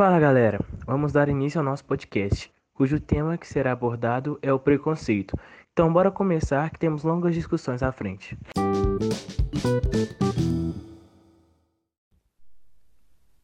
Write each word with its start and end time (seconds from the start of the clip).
Fala 0.00 0.18
galera, 0.18 0.58
vamos 0.86 1.12
dar 1.12 1.28
início 1.28 1.58
ao 1.58 1.64
nosso 1.64 1.84
podcast, 1.84 2.50
cujo 2.72 2.98
tema 2.98 3.36
que 3.36 3.46
será 3.46 3.72
abordado 3.72 4.38
é 4.40 4.50
o 4.50 4.58
preconceito. 4.58 5.36
Então 5.74 5.92
bora 5.92 6.10
começar 6.10 6.70
que 6.70 6.78
temos 6.78 7.02
longas 7.02 7.34
discussões 7.34 7.82
à 7.82 7.92
frente. 7.92 8.34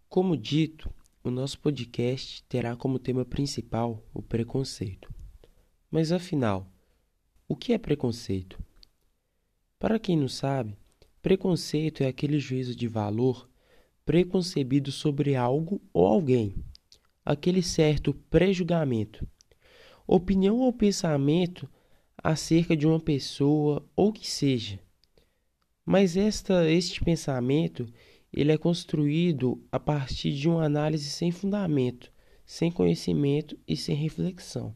Como 0.09 0.35
dito, 0.35 0.91
o 1.23 1.31
nosso 1.31 1.61
podcast 1.61 2.43
terá 2.45 2.75
como 2.75 2.99
tema 2.99 3.27
principal 3.27 4.03
o 4.15 4.23
preconceito. 4.23 5.13
Mas 5.91 6.11
afinal, 6.11 6.67
o 7.47 7.55
que 7.55 7.75
é 7.75 7.79
preconceito? 7.79 8.59
Para 9.79 9.99
quem 9.99 10.17
não 10.17 10.27
sabe, 10.27 10.75
preconceito 11.21 12.03
é 12.03 12.07
aquele 12.07 12.39
juízo 12.39 12.75
de 12.75 12.89
valor 12.89 13.47
preconcebido 14.07 14.93
sobre 14.93 15.35
algo 15.35 15.83
ou 15.93 16.07
alguém, 16.07 16.55
aquele 17.25 17.61
certo 17.61 18.15
prejulgamento, 18.31 19.29
opinião 20.07 20.61
ou 20.61 20.73
pensamento 20.73 21.69
acerca 22.17 22.77
de 22.77 22.87
uma 22.87 23.01
pessoa 23.01 23.85
ou 23.97 24.13
que 24.13 24.31
seja. 24.31 24.79
Mas 25.85 26.17
esta, 26.17 26.71
este 26.71 27.03
pensamento 27.03 27.93
ele 28.33 28.53
é 28.53 28.57
construído 28.57 29.61
a 29.73 29.81
partir 29.81 30.33
de 30.33 30.49
uma 30.49 30.65
análise 30.65 31.11
sem 31.11 31.33
fundamento, 31.33 32.13
sem 32.45 32.71
conhecimento 32.71 33.59
e 33.67 33.77
sem 33.77 33.97
reflexão. 33.97 34.73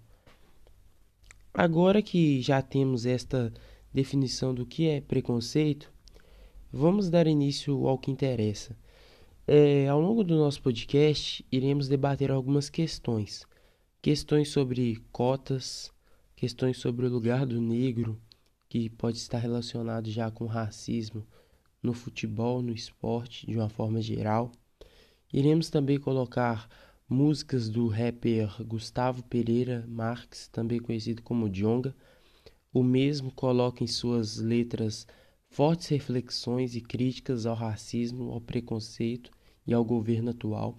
Agora 1.55 2.03
que 2.03 2.43
já 2.43 2.61
temos 2.63 3.07
esta 3.07 3.53
definição 3.95 4.53
do 4.53 4.67
que 4.67 4.89
é 4.89 5.01
preconceito, 5.01 5.93
vamos 6.73 7.09
dar 7.09 7.29
início 7.29 7.87
ao 7.87 7.97
que 7.99 8.11
interessa 8.11 8.77
é, 9.47 9.89
ao 9.89 10.01
longo 10.01 10.23
do 10.23 10.37
nosso 10.37 10.63
podcast, 10.63 11.45
iremos 11.51 11.89
debater 11.89 12.31
algumas 12.31 12.71
questões. 12.71 13.45
Questões 14.01 14.49
sobre 14.49 15.03
cotas, 15.11 15.93
questões 16.37 16.79
sobre 16.79 17.07
o 17.07 17.11
lugar 17.11 17.45
do 17.45 17.61
negro, 17.61 18.21
que 18.69 18.89
pode 18.89 19.19
estar 19.19 19.39
relacionado 19.39 20.11
já 20.11 20.31
com 20.31 20.47
racismo 20.47 21.27
no 21.83 21.93
futebol, 21.93 22.63
no 22.63 22.73
esporte, 22.73 23.47
de 23.47 23.57
uma 23.57 23.69
forma 23.69 24.01
geral. 24.01 24.53
Iremos 25.33 25.71
também 25.71 25.99
colocar 25.99 26.69
músicas 27.09 27.69
do 27.69 27.89
rapper 27.89 28.63
Gustavo 28.65 29.23
Pereira 29.25 29.85
Marques, 29.89 30.49
também 30.49 30.79
conhecido 30.79 31.23
como 31.23 31.49
Djonga. 31.49 31.95
O 32.73 32.83
mesmo 32.83 33.33
coloca 33.33 33.83
em 33.83 33.89
suas 33.89 34.37
letras 34.37 35.07
fortes 35.51 35.89
reflexões 35.89 36.77
e 36.77 36.81
críticas 36.81 37.45
ao 37.45 37.57
racismo, 37.57 38.31
ao 38.31 38.41
preconceito 38.41 39.33
e 39.67 39.75
ao 39.75 39.85
governo 39.85 40.31
atual. 40.31 40.79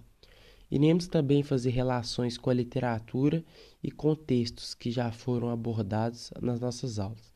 Iremos 0.70 1.06
também 1.06 1.42
fazer 1.42 1.70
relações 1.70 2.38
com 2.38 2.48
a 2.48 2.54
literatura 2.54 3.44
e 3.82 3.90
contextos 3.90 4.74
que 4.74 4.90
já 4.90 5.12
foram 5.12 5.50
abordados 5.50 6.32
nas 6.40 6.58
nossas 6.58 6.98
aulas. 6.98 7.34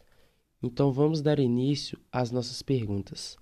Então 0.62 0.90
vamos 0.90 1.20
dar 1.20 1.38
início 1.38 1.98
às 2.10 2.30
nossas 2.30 2.62
perguntas. 2.62 3.36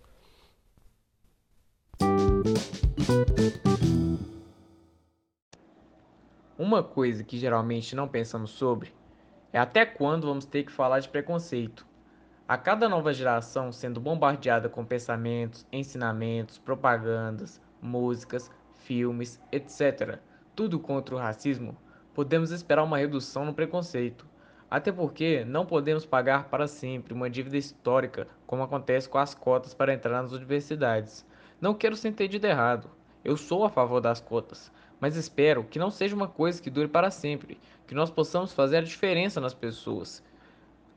Uma 6.59 6.83
coisa 6.83 7.23
que 7.23 7.39
geralmente 7.39 7.95
não 7.95 8.09
pensamos 8.09 8.51
sobre 8.51 8.93
é 9.53 9.59
até 9.59 9.87
quando 9.87 10.27
vamos 10.27 10.45
ter 10.45 10.65
que 10.65 10.73
falar 10.73 10.99
de 10.99 11.09
preconceito. 11.09 11.94
A 12.47 12.59
cada 12.59 12.91
nova 12.91 13.11
geração 13.11 13.73
sendo 13.73 13.99
bombardeada 13.99 14.69
com 14.69 14.85
pensamentos, 14.85 15.67
ensinamentos, 15.73 16.59
propagandas, 16.59 17.59
músicas, 17.81 18.51
filmes, 18.75 19.41
etc., 19.51 20.19
tudo 20.55 20.79
contra 20.79 21.15
o 21.15 21.19
racismo, 21.19 21.75
podemos 22.13 22.51
esperar 22.51 22.85
uma 22.85 22.99
redução 22.99 23.47
no 23.47 23.55
preconceito. 23.55 24.27
Até 24.71 24.93
porque 24.93 25.43
não 25.47 25.65
podemos 25.65 26.05
pagar 26.05 26.51
para 26.51 26.69
sempre 26.69 27.15
uma 27.15 27.31
dívida 27.31 27.57
histórica, 27.57 28.29
como 28.47 28.63
acontece 28.63 29.09
com 29.09 29.17
as 29.17 29.35
cotas 29.35 29.73
para 29.73 29.95
entrar 29.95 30.23
nas 30.23 30.33
universidades. 30.33 31.27
Não 31.59 31.73
quero 31.73 31.97
ser 31.97 32.09
entendido 32.09 32.47
errado. 32.47 32.91
Eu 33.25 33.39
sou 33.39 33.65
a 33.65 33.71
favor 33.71 34.03
das 34.03 34.21
cotas, 34.21 34.71
mas 35.01 35.17
espero 35.17 35.65
que 35.65 35.79
não 35.79 35.91
seja 35.91 36.15
uma 36.15 36.29
coisa 36.29 36.61
que 36.61 36.69
dure 36.69 36.89
para 36.89 37.11
sempre, 37.11 37.59
que 37.87 37.95
nós 37.95 38.11
possamos 38.11 38.53
fazer 38.53 38.77
a 38.77 38.83
diferença 38.83 39.41
nas 39.41 39.55
pessoas. 39.55 40.23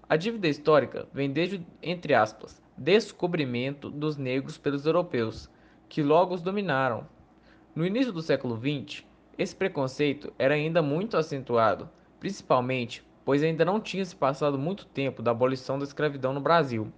A 0.09 0.15
dívida 0.15 0.47
histórica 0.47 1.05
vem 1.13 1.31
desde, 1.31 1.65
entre 1.83 2.13
aspas, 2.13 2.61
descobrimento 2.77 3.89
dos 3.89 4.15
negros 4.15 4.57
pelos 4.57 4.85
europeus 4.85 5.49
que 5.89 6.01
logo 6.01 6.33
os 6.33 6.41
dominaram. 6.41 7.05
No 7.75 7.85
início 7.85 8.13
do 8.13 8.21
século 8.21 8.57
XX, 8.57 9.03
esse 9.37 9.55
preconceito 9.55 10.33
era 10.39 10.53
ainda 10.53 10.81
muito 10.81 11.17
acentuado, 11.17 11.89
principalmente 12.19 13.05
pois 13.27 13.43
ainda 13.43 13.65
não 13.65 13.81
tinha 13.81 14.05
se 14.05 14.15
passado 14.15 14.57
muito 14.57 14.85
tempo 14.85 15.21
da 15.21 15.31
abolição 15.31 15.77
da 15.77 15.83
escravidão 15.83 16.33
no 16.33 16.39
Brasil. 16.39 16.89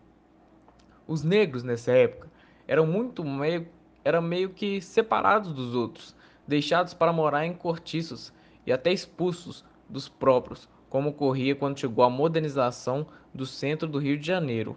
Os 1.07 1.23
negros 1.23 1.63
nessa 1.63 1.91
época 1.91 2.29
eram 2.67 2.85
muito 2.85 3.25
meio, 3.25 3.67
eram 4.05 4.21
meio 4.21 4.51
que 4.51 4.79
separados 4.79 5.51
dos 5.51 5.73
outros, 5.73 6.15
deixados 6.47 6.93
para 6.93 7.11
morar 7.11 7.47
em 7.47 7.53
cortiços 7.53 8.31
e 8.63 8.71
até 8.71 8.93
expulsos 8.93 9.65
dos 9.89 10.07
próprios, 10.07 10.69
como 10.89 11.09
ocorria 11.09 11.55
quando 11.55 11.79
chegou 11.79 12.03
a 12.03 12.09
modernização 12.09 13.05
do 13.33 13.45
centro 13.45 13.87
do 13.87 13.99
Rio 13.99 14.17
de 14.17 14.25
Janeiro. 14.25 14.75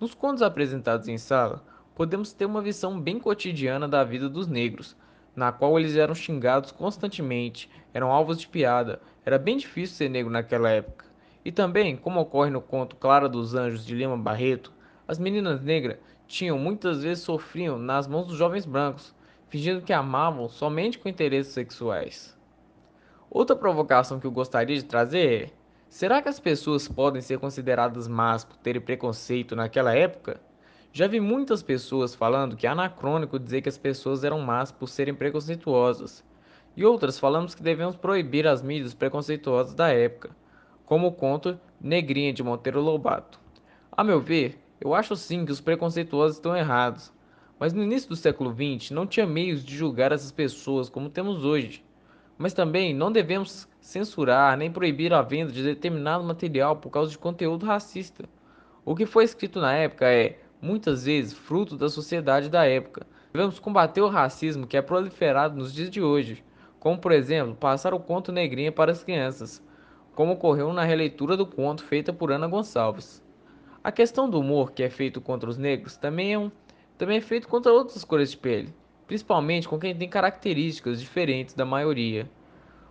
Nos 0.00 0.12
contos 0.14 0.42
apresentados 0.42 1.08
em 1.08 1.16
sala, 1.16 1.64
podemos 1.94 2.32
ter 2.32 2.44
uma 2.44 2.60
visão 2.60 3.00
bem 3.00 3.18
cotidiana 3.18 3.86
da 3.86 4.02
vida 4.02 4.28
dos 4.28 4.48
negros, 4.48 4.96
na 5.34 5.52
qual 5.52 5.78
eles 5.78 5.96
eram 5.96 6.14
xingados 6.14 6.72
constantemente, 6.72 7.70
eram 7.92 8.10
alvos 8.10 8.38
de 8.38 8.48
piada, 8.48 9.00
era 9.24 9.38
bem 9.38 9.56
difícil 9.56 9.96
ser 9.96 10.08
negro 10.08 10.30
naquela 10.30 10.70
época. 10.70 11.04
E 11.44 11.52
também, 11.52 11.96
como 11.96 12.20
ocorre 12.20 12.50
no 12.50 12.60
conto 12.60 12.96
Clara 12.96 13.28
dos 13.28 13.54
Anjos 13.54 13.84
de 13.86 13.94
Lima 13.94 14.16
Barreto, 14.16 14.72
as 15.06 15.18
meninas 15.18 15.60
negras 15.60 15.98
tinham 16.26 16.58
muitas 16.58 17.02
vezes 17.02 17.22
sofriam 17.22 17.78
nas 17.78 18.06
mãos 18.06 18.26
dos 18.26 18.36
jovens 18.36 18.64
brancos, 18.64 19.14
fingindo 19.48 19.82
que 19.82 19.92
amavam 19.92 20.48
somente 20.48 20.98
com 20.98 21.08
interesses 21.08 21.52
sexuais. 21.52 22.36
Outra 23.34 23.56
provocação 23.56 24.20
que 24.20 24.28
eu 24.28 24.30
gostaria 24.30 24.76
de 24.76 24.84
trazer 24.84 25.42
é: 25.42 25.50
será 25.88 26.22
que 26.22 26.28
as 26.28 26.38
pessoas 26.38 26.86
podem 26.86 27.20
ser 27.20 27.40
consideradas 27.40 28.06
más 28.06 28.44
por 28.44 28.56
terem 28.58 28.80
preconceito 28.80 29.56
naquela 29.56 29.92
época? 29.92 30.40
Já 30.92 31.08
vi 31.08 31.18
muitas 31.18 31.60
pessoas 31.60 32.14
falando 32.14 32.54
que 32.54 32.64
é 32.64 32.70
anacrônico 32.70 33.40
dizer 33.40 33.60
que 33.60 33.68
as 33.68 33.76
pessoas 33.76 34.22
eram 34.22 34.38
más 34.38 34.70
por 34.70 34.88
serem 34.88 35.16
preconceituosas, 35.16 36.24
e 36.76 36.84
outras 36.84 37.18
falamos 37.18 37.56
que 37.56 37.62
devemos 37.64 37.96
proibir 37.96 38.46
as 38.46 38.62
mídias 38.62 38.94
preconceituosas 38.94 39.74
da 39.74 39.88
época, 39.88 40.30
como 40.86 41.08
o 41.08 41.12
conto 41.12 41.58
Negrinha 41.80 42.32
de 42.32 42.44
Monteiro 42.44 42.80
Lobato. 42.80 43.40
A 43.90 44.04
meu 44.04 44.20
ver, 44.20 44.60
eu 44.80 44.94
acho 44.94 45.16
sim 45.16 45.44
que 45.44 45.50
os 45.50 45.60
preconceituosos 45.60 46.36
estão 46.36 46.56
errados, 46.56 47.12
mas 47.58 47.72
no 47.72 47.82
início 47.82 48.08
do 48.08 48.14
século 48.14 48.52
XX 48.54 48.92
não 48.92 49.08
tinha 49.08 49.26
meios 49.26 49.64
de 49.64 49.76
julgar 49.76 50.12
essas 50.12 50.30
pessoas 50.30 50.88
como 50.88 51.10
temos 51.10 51.44
hoje. 51.44 51.84
Mas 52.36 52.52
também 52.52 52.94
não 52.94 53.12
devemos 53.12 53.68
censurar 53.80 54.56
nem 54.56 54.70
proibir 54.70 55.12
a 55.12 55.22
venda 55.22 55.52
de 55.52 55.62
determinado 55.62 56.24
material 56.24 56.76
por 56.76 56.90
causa 56.90 57.10
de 57.10 57.18
conteúdo 57.18 57.66
racista. 57.66 58.24
O 58.84 58.94
que 58.94 59.06
foi 59.06 59.24
escrito 59.24 59.60
na 59.60 59.72
época 59.72 60.06
é 60.06 60.38
muitas 60.60 61.04
vezes 61.04 61.32
fruto 61.32 61.76
da 61.76 61.88
sociedade 61.88 62.48
da 62.48 62.64
época. 62.64 63.06
Devemos 63.32 63.58
combater 63.58 64.00
o 64.00 64.08
racismo 64.08 64.66
que 64.66 64.76
é 64.76 64.82
proliferado 64.82 65.56
nos 65.56 65.72
dias 65.72 65.90
de 65.90 66.00
hoje, 66.00 66.42
como 66.80 66.98
por 66.98 67.12
exemplo, 67.12 67.54
passar 67.54 67.92
o 67.94 68.00
conto 68.00 68.32
Negrinha 68.32 68.72
para 68.72 68.92
as 68.92 69.04
crianças, 69.04 69.62
como 70.14 70.32
ocorreu 70.32 70.72
na 70.72 70.84
releitura 70.84 71.36
do 71.36 71.46
conto 71.46 71.84
feita 71.84 72.12
por 72.12 72.30
Ana 72.30 72.46
Gonçalves. 72.46 73.22
A 73.82 73.92
questão 73.92 74.30
do 74.30 74.40
humor 74.40 74.72
que 74.72 74.82
é 74.82 74.88
feito 74.88 75.20
contra 75.20 75.50
os 75.50 75.58
negros 75.58 75.96
também 75.96 76.32
é, 76.32 76.38
um, 76.38 76.50
também 76.96 77.18
é 77.18 77.20
feito 77.20 77.48
contra 77.48 77.72
outras 77.72 78.04
cores 78.04 78.30
de 78.30 78.36
pele, 78.38 78.74
principalmente 79.06 79.68
com 79.68 79.78
quem 79.78 79.94
tem 79.94 80.08
características 80.08 81.00
diferentes 81.00 81.54
da 81.54 81.64
maioria. 81.64 82.28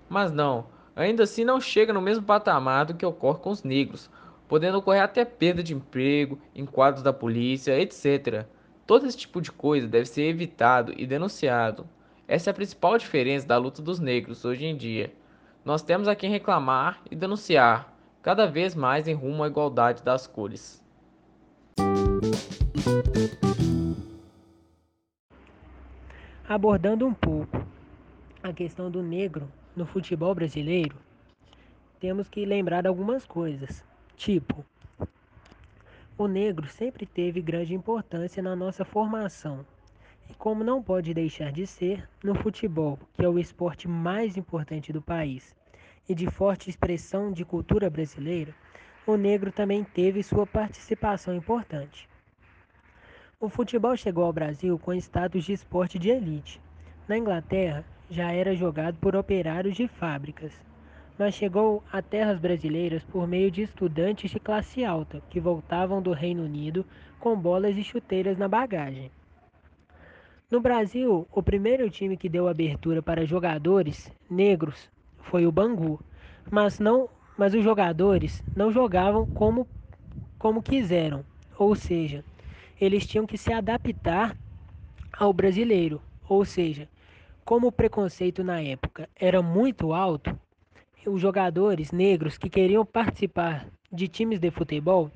Mas 0.09 0.31
não, 0.31 0.65
ainda 0.95 1.23
assim 1.23 1.43
não 1.43 1.59
chega 1.59 1.93
no 1.93 2.01
mesmo 2.01 2.23
patamar 2.23 2.85
do 2.85 2.93
que 2.93 3.05
ocorre 3.05 3.39
com 3.39 3.49
os 3.49 3.63
negros, 3.63 4.09
podendo 4.47 4.77
ocorrer 4.77 5.01
até 5.01 5.25
perda 5.25 5.63
de 5.63 5.73
emprego, 5.73 6.39
enquadros 6.55 7.03
da 7.03 7.11
polícia, 7.11 7.79
etc. 7.79 8.45
Todo 8.85 9.07
esse 9.07 9.17
tipo 9.17 9.41
de 9.41 9.51
coisa 9.51 9.87
deve 9.87 10.05
ser 10.05 10.23
evitado 10.23 10.93
e 10.97 11.05
denunciado. 11.05 11.87
Essa 12.27 12.49
é 12.49 12.51
a 12.51 12.53
principal 12.53 12.97
diferença 12.97 13.47
da 13.47 13.57
luta 13.57 13.81
dos 13.81 13.99
negros 13.99 14.45
hoje 14.45 14.65
em 14.65 14.75
dia. 14.75 15.13
Nós 15.65 15.81
temos 15.81 16.07
a 16.07 16.15
quem 16.15 16.29
reclamar 16.29 17.01
e 17.09 17.15
denunciar, 17.15 17.93
cada 18.21 18.45
vez 18.45 18.75
mais 18.75 19.07
em 19.07 19.13
rumo 19.13 19.43
à 19.43 19.47
igualdade 19.47 20.03
das 20.03 20.27
cores. 20.27 20.83
Abordando 26.47 27.07
um 27.07 27.13
pouco 27.13 27.65
a 28.43 28.51
questão 28.51 28.91
do 28.91 29.01
negro 29.01 29.49
no 29.73 29.85
futebol 29.85 30.35
brasileiro, 30.35 30.97
temos 32.01 32.27
que 32.27 32.45
lembrar 32.45 32.85
algumas 32.85 33.25
coisas. 33.25 33.81
Tipo, 34.17 34.65
o 36.17 36.27
negro 36.27 36.67
sempre 36.67 37.05
teve 37.05 37.41
grande 37.41 37.73
importância 37.73 38.43
na 38.43 38.57
nossa 38.57 38.83
formação, 38.83 39.65
E 40.29 40.33
como 40.33 40.65
não 40.65 40.83
pode 40.83 41.13
deixar 41.13 41.49
de 41.49 41.65
ser, 41.65 42.09
no 42.21 42.35
futebol, 42.35 42.99
que 43.13 43.23
é 43.23 43.29
o 43.29 43.39
esporte 43.39 43.87
mais 43.87 44.35
importante 44.35 44.91
do 44.91 45.01
país 45.01 45.55
e 46.09 46.13
de 46.13 46.29
forte 46.29 46.69
expressão 46.69 47.31
de 47.31 47.45
cultura 47.45 47.89
brasileira, 47.89 48.53
o 49.07 49.15
negro 49.15 49.49
também 49.49 49.81
teve 49.83 50.21
sua 50.21 50.45
participação 50.45 51.33
importante. 51.33 52.09
O 53.43 53.49
futebol 53.49 53.93
chegou 53.97 54.23
ao 54.23 54.31
Brasil 54.31 54.79
com 54.79 54.93
status 54.93 55.43
de 55.43 55.51
esporte 55.51 55.99
de 55.99 56.09
elite. 56.09 56.61
Na 57.05 57.17
Inglaterra, 57.17 57.83
já 58.09 58.31
era 58.31 58.55
jogado 58.55 58.97
por 58.99 59.17
operários 59.17 59.75
de 59.75 59.85
fábricas, 59.85 60.53
mas 61.19 61.33
chegou 61.33 61.83
a 61.91 62.01
terras 62.01 62.39
brasileiras 62.39 63.03
por 63.03 63.27
meio 63.27 63.51
de 63.51 63.63
estudantes 63.63 64.31
de 64.31 64.39
classe 64.39 64.85
alta 64.85 65.21
que 65.29 65.41
voltavam 65.41 66.01
do 66.01 66.13
Reino 66.13 66.41
Unido 66.41 66.85
com 67.19 67.35
bolas 67.35 67.75
e 67.75 67.83
chuteiras 67.83 68.37
na 68.37 68.47
bagagem. 68.47 69.11
No 70.49 70.61
Brasil, 70.61 71.27
o 71.29 71.43
primeiro 71.43 71.89
time 71.89 72.15
que 72.15 72.29
deu 72.29 72.47
abertura 72.47 73.03
para 73.03 73.25
jogadores 73.25 74.09
negros 74.29 74.89
foi 75.17 75.45
o 75.45 75.51
Bangu, 75.51 75.99
mas 76.49 76.79
não, 76.79 77.09
mas 77.37 77.53
os 77.53 77.61
jogadores 77.61 78.41
não 78.55 78.71
jogavam 78.71 79.27
como 79.33 79.67
como 80.39 80.63
quiseram, 80.63 81.25
ou 81.59 81.75
seja, 81.75 82.23
eles 82.83 83.05
tinham 83.05 83.25
que 83.25 83.37
se 83.37 83.53
adaptar 83.53 84.35
ao 85.11 85.31
brasileiro, 85.31 86.01
ou 86.27 86.43
seja, 86.43 86.89
como 87.45 87.67
o 87.67 87.71
preconceito 87.71 88.43
na 88.43 88.61
época 88.61 89.07
era 89.15 89.41
muito 89.41 89.93
alto, 89.93 90.37
os 91.05 91.21
jogadores 91.21 91.91
negros 91.91 92.37
que 92.37 92.49
queriam 92.49 92.85
participar 92.85 93.67
de 93.91 94.07
times 94.07 94.39
de 94.39 94.49
futebol 94.49 95.11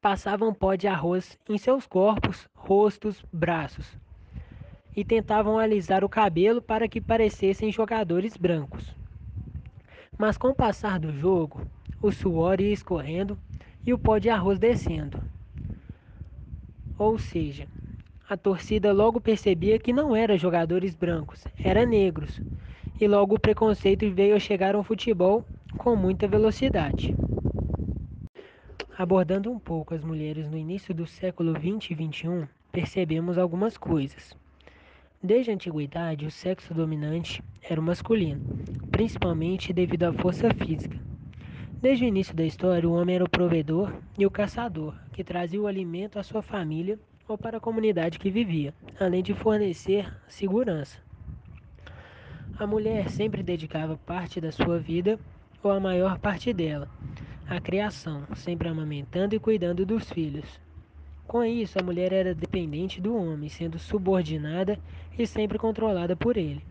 passavam 0.00 0.54
pó 0.54 0.74
de 0.74 0.86
arroz 0.86 1.38
em 1.48 1.58
seus 1.58 1.86
corpos, 1.86 2.48
rostos, 2.54 3.24
braços 3.32 3.98
e 4.94 5.04
tentavam 5.04 5.58
alisar 5.58 6.04
o 6.04 6.08
cabelo 6.08 6.62
para 6.62 6.88
que 6.88 7.00
parecessem 7.00 7.70
jogadores 7.70 8.36
brancos. 8.36 8.94
Mas 10.16 10.38
com 10.38 10.48
o 10.48 10.54
passar 10.54 10.98
do 10.98 11.12
jogo, 11.12 11.66
o 12.00 12.10
suor 12.10 12.60
ia 12.60 12.72
escorrendo 12.72 13.38
e 13.84 13.92
o 13.92 13.98
pó 13.98 14.18
de 14.18 14.30
arroz 14.30 14.58
descendo. 14.58 15.35
Ou 16.98 17.18
seja, 17.18 17.68
a 18.28 18.36
torcida 18.36 18.92
logo 18.92 19.20
percebia 19.20 19.78
que 19.78 19.92
não 19.92 20.16
eram 20.16 20.38
jogadores 20.38 20.94
brancos, 20.94 21.44
eram 21.62 21.86
negros, 21.86 22.40
e 23.00 23.06
logo 23.06 23.34
o 23.34 23.40
preconceito 23.40 24.10
veio 24.10 24.34
a 24.34 24.40
chegar 24.40 24.74
ao 24.74 24.82
futebol 24.82 25.44
com 25.76 25.94
muita 25.94 26.26
velocidade. 26.26 27.14
Abordando 28.96 29.52
um 29.52 29.58
pouco 29.58 29.94
as 29.94 30.02
mulheres 30.02 30.48
no 30.48 30.56
início 30.56 30.94
do 30.94 31.06
século 31.06 31.52
20 31.52 31.90
e 31.90 31.94
21, 31.94 32.48
percebemos 32.72 33.36
algumas 33.36 33.76
coisas. 33.76 34.34
Desde 35.22 35.50
a 35.50 35.54
antiguidade, 35.54 36.24
o 36.24 36.30
sexo 36.30 36.72
dominante 36.72 37.42
era 37.62 37.78
o 37.80 37.84
masculino, 37.84 38.40
principalmente 38.90 39.72
devido 39.72 40.04
à 40.04 40.12
força 40.14 40.48
física. 40.54 40.96
Desde 41.80 42.06
o 42.06 42.08
início 42.08 42.34
da 42.34 42.44
história, 42.44 42.88
o 42.88 42.94
homem 42.94 43.16
era 43.16 43.24
o 43.24 43.28
provedor 43.28 43.92
e 44.18 44.24
o 44.24 44.30
caçador, 44.30 44.94
que 45.12 45.22
trazia 45.22 45.60
o 45.60 45.66
alimento 45.66 46.18
à 46.18 46.22
sua 46.22 46.40
família 46.40 46.98
ou 47.28 47.36
para 47.36 47.58
a 47.58 47.60
comunidade 47.60 48.18
que 48.18 48.30
vivia, 48.30 48.72
além 48.98 49.22
de 49.22 49.34
fornecer 49.34 50.10
segurança. 50.26 50.98
A 52.58 52.66
mulher 52.66 53.10
sempre 53.10 53.42
dedicava 53.42 53.98
parte 54.06 54.40
da 54.40 54.50
sua 54.50 54.78
vida, 54.78 55.20
ou 55.62 55.70
a 55.70 55.78
maior 55.78 56.18
parte 56.18 56.50
dela, 56.50 56.88
à 57.46 57.60
criação, 57.60 58.24
sempre 58.34 58.68
amamentando 58.68 59.34
e 59.34 59.38
cuidando 59.38 59.84
dos 59.84 60.10
filhos. 60.10 60.58
Com 61.26 61.44
isso, 61.44 61.78
a 61.78 61.84
mulher 61.84 62.10
era 62.10 62.34
dependente 62.34 63.02
do 63.02 63.14
homem, 63.14 63.50
sendo 63.50 63.78
subordinada 63.78 64.78
e 65.18 65.26
sempre 65.26 65.58
controlada 65.58 66.16
por 66.16 66.38
ele. 66.38 66.62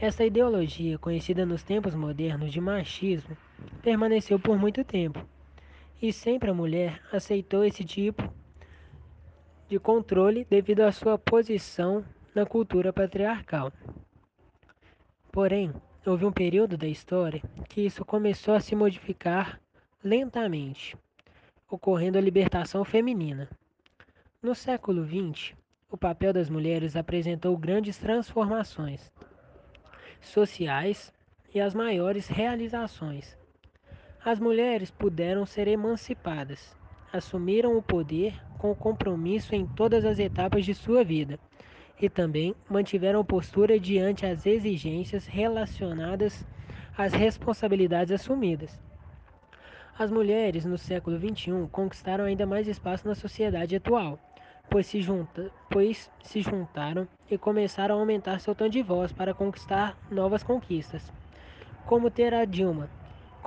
Essa 0.00 0.24
ideologia, 0.24 0.96
conhecida 0.96 1.44
nos 1.44 1.64
tempos 1.64 1.92
modernos 1.92 2.52
de 2.52 2.60
machismo, 2.60 3.36
permaneceu 3.82 4.38
por 4.38 4.56
muito 4.56 4.84
tempo, 4.84 5.26
e 6.00 6.12
sempre 6.12 6.48
a 6.48 6.54
mulher 6.54 7.02
aceitou 7.12 7.64
esse 7.64 7.84
tipo 7.84 8.22
de 9.68 9.76
controle 9.80 10.46
devido 10.48 10.82
à 10.82 10.92
sua 10.92 11.18
posição 11.18 12.04
na 12.32 12.46
cultura 12.46 12.92
patriarcal. 12.92 13.72
Porém, 15.32 15.72
houve 16.06 16.24
um 16.24 16.32
período 16.32 16.76
da 16.76 16.86
história 16.86 17.42
que 17.68 17.80
isso 17.80 18.04
começou 18.04 18.54
a 18.54 18.60
se 18.60 18.76
modificar 18.76 19.60
lentamente 20.02 20.96
ocorrendo 21.68 22.18
a 22.18 22.20
libertação 22.20 22.84
feminina. 22.84 23.50
No 24.40 24.54
século 24.54 25.04
XX, 25.04 25.56
o 25.90 25.98
papel 25.98 26.32
das 26.32 26.48
mulheres 26.48 26.94
apresentou 26.94 27.58
grandes 27.58 27.98
transformações 27.98 29.10
sociais 30.20 31.12
e 31.54 31.60
as 31.60 31.74
maiores 31.74 32.28
realizações. 32.28 33.36
As 34.24 34.38
mulheres 34.38 34.90
puderam 34.90 35.46
ser 35.46 35.68
emancipadas, 35.68 36.76
assumiram 37.12 37.76
o 37.76 37.82
poder 37.82 38.34
com 38.58 38.74
compromisso 38.74 39.54
em 39.54 39.66
todas 39.66 40.04
as 40.04 40.18
etapas 40.18 40.64
de 40.64 40.74
sua 40.74 41.04
vida 41.04 41.38
e 42.00 42.08
também 42.08 42.54
mantiveram 42.68 43.24
postura 43.24 43.78
diante 43.78 44.26
as 44.26 44.46
exigências 44.46 45.26
relacionadas 45.26 46.46
às 46.96 47.12
responsabilidades 47.12 48.12
assumidas. 48.12 48.80
As 49.98 50.10
mulheres 50.10 50.64
no 50.64 50.78
século 50.78 51.18
XXI 51.18 51.68
conquistaram 51.72 52.24
ainda 52.24 52.46
mais 52.46 52.68
espaço 52.68 53.06
na 53.08 53.14
sociedade 53.14 53.74
atual, 53.74 54.18
pois 54.70 54.86
se, 54.86 55.00
junta, 55.00 55.50
pois 55.70 56.10
se 56.22 56.42
juntaram 56.42 57.06
e 57.30 57.36
começaram 57.36 57.96
a 57.96 57.98
aumentar 57.98 58.40
seu 58.40 58.54
tom 58.54 58.68
de 58.68 58.82
voz 58.82 59.12
para 59.12 59.34
conquistar 59.34 59.96
novas 60.10 60.42
conquistas, 60.42 61.12
como 61.86 62.10
ter 62.10 62.34
a 62.34 62.44
Dilma 62.44 62.88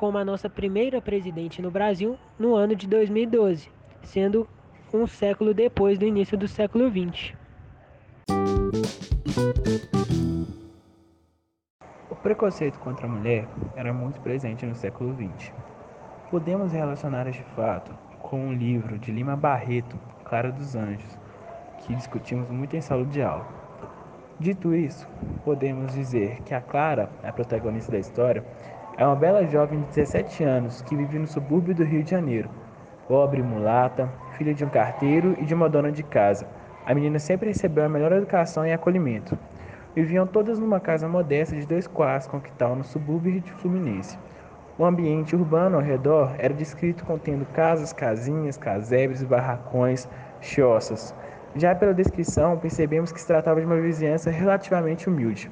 como 0.01 0.17
a 0.17 0.25
nossa 0.25 0.49
primeira 0.49 0.99
presidente 0.99 1.61
no 1.61 1.69
Brasil 1.69 2.17
no 2.39 2.55
ano 2.55 2.75
de 2.75 2.87
2012, 2.87 3.69
sendo 4.01 4.47
um 4.91 5.05
século 5.05 5.53
depois 5.53 5.99
do 5.99 6.05
início 6.05 6.35
do 6.37 6.47
século 6.47 6.89
XX. 6.89 7.35
O 12.09 12.15
preconceito 12.15 12.79
contra 12.79 13.05
a 13.05 13.09
mulher 13.09 13.47
era 13.75 13.93
muito 13.93 14.19
presente 14.21 14.65
no 14.65 14.73
século 14.75 15.13
XX. 15.13 15.53
Podemos 16.29 16.71
relacionar 16.71 17.27
este 17.27 17.43
fato 17.55 17.93
com 18.23 18.47
um 18.47 18.53
livro 18.53 18.97
de 18.97 19.11
Lima 19.11 19.35
Barreto, 19.35 19.99
Clara 20.31 20.49
dos 20.49 20.77
Anjos, 20.77 21.19
que 21.79 21.93
discutimos 21.93 22.49
muito 22.49 22.73
em 22.73 22.79
sala 22.79 23.03
de 23.03 23.21
aula. 23.21 23.45
Dito 24.39 24.73
isso, 24.73 25.05
podemos 25.43 25.93
dizer 25.93 26.39
que 26.45 26.53
a 26.53 26.61
Clara, 26.61 27.09
a 27.21 27.33
protagonista 27.33 27.91
da 27.91 27.99
história, 27.99 28.41
é 28.95 29.05
uma 29.05 29.17
bela 29.17 29.45
jovem 29.45 29.81
de 29.81 29.87
17 29.87 30.41
anos 30.45 30.81
que 30.83 30.95
vive 30.95 31.19
no 31.19 31.27
subúrbio 31.27 31.75
do 31.75 31.83
Rio 31.83 32.01
de 32.01 32.11
Janeiro. 32.11 32.49
Pobre, 33.09 33.43
mulata, 33.43 34.09
filha 34.37 34.53
de 34.53 34.63
um 34.63 34.69
carteiro 34.69 35.35
e 35.37 35.43
de 35.43 35.53
uma 35.53 35.67
dona 35.67 35.91
de 35.91 36.01
casa. 36.01 36.47
A 36.85 36.95
menina 36.95 37.19
sempre 37.19 37.49
recebeu 37.49 37.83
a 37.83 37.89
melhor 37.89 38.13
educação 38.13 38.65
e 38.65 38.71
acolhimento. 38.71 39.37
Viviam 39.93 40.25
todas 40.25 40.57
numa 40.57 40.79
casa 40.79 41.09
modesta 41.09 41.57
de 41.57 41.67
dois 41.67 41.87
quartos 41.87 42.29
com 42.29 42.39
quintal 42.39 42.73
no 42.73 42.85
subúrbio 42.85 43.41
de 43.41 43.51
Fluminense. 43.51 44.17
O 44.81 44.85
ambiente 44.85 45.35
urbano 45.35 45.75
ao 45.75 45.83
redor 45.83 46.33
era 46.39 46.51
descrito 46.51 47.05
contendo 47.05 47.45
casas, 47.53 47.93
casinhas, 47.93 48.57
casebres, 48.57 49.21
barracões, 49.21 50.09
choças. 50.41 51.13
Já 51.55 51.75
pela 51.75 51.93
descrição, 51.93 52.57
percebemos 52.57 53.11
que 53.11 53.21
se 53.21 53.27
tratava 53.27 53.59
de 53.59 53.67
uma 53.67 53.79
vizinhança 53.79 54.31
relativamente 54.31 55.07
humilde. 55.07 55.51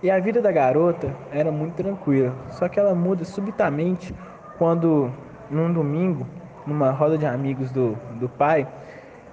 E 0.00 0.12
a 0.12 0.20
vida 0.20 0.40
da 0.40 0.52
garota 0.52 1.12
era 1.32 1.50
muito 1.50 1.74
tranquila, 1.74 2.32
só 2.50 2.68
que 2.68 2.78
ela 2.78 2.94
muda 2.94 3.24
subitamente 3.24 4.14
quando, 4.58 5.10
num 5.50 5.72
domingo, 5.72 6.24
numa 6.64 6.92
roda 6.92 7.18
de 7.18 7.26
amigos 7.26 7.72
do, 7.72 7.98
do 8.20 8.28
pai, 8.28 8.64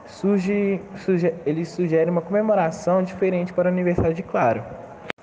surge, 0.07 0.81
surge, 0.95 1.35
ele 1.45 1.65
sugere 1.65 2.09
uma 2.09 2.21
comemoração 2.21 3.03
diferente 3.03 3.53
para 3.53 3.69
o 3.69 3.71
aniversário 3.71 4.15
de 4.15 4.23
Clara. 4.23 4.65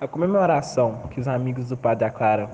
A 0.00 0.06
comemoração 0.06 1.00
que 1.10 1.18
os 1.18 1.26
amigos 1.26 1.70
do 1.70 1.76
pai 1.76 1.96
da 1.96 2.08
Clara 2.08 2.48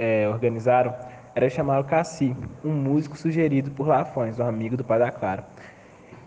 é, 0.00 0.26
organizaram 0.26 0.94
era 1.34 1.48
chamar 1.48 1.80
o 1.80 1.84
Cassi, 1.84 2.34
um 2.64 2.72
músico 2.72 3.16
sugerido 3.16 3.70
por 3.70 3.86
Lafões, 3.86 4.40
um 4.40 4.46
amigo 4.46 4.76
do 4.76 4.82
pai 4.82 4.98
da 4.98 5.12
Clara. 5.12 5.44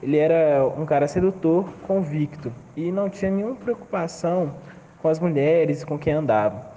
Ele 0.01 0.17
era 0.17 0.65
um 0.77 0.85
cara 0.85 1.07
sedutor, 1.07 1.67
convicto 1.87 2.53
e 2.75 2.91
não 2.91 3.09
tinha 3.09 3.31
nenhuma 3.31 3.55
preocupação 3.55 4.53
com 5.01 5.09
as 5.09 5.19
mulheres 5.19 5.83
com 5.83 5.97
quem 5.97 6.13
andava. 6.13 6.71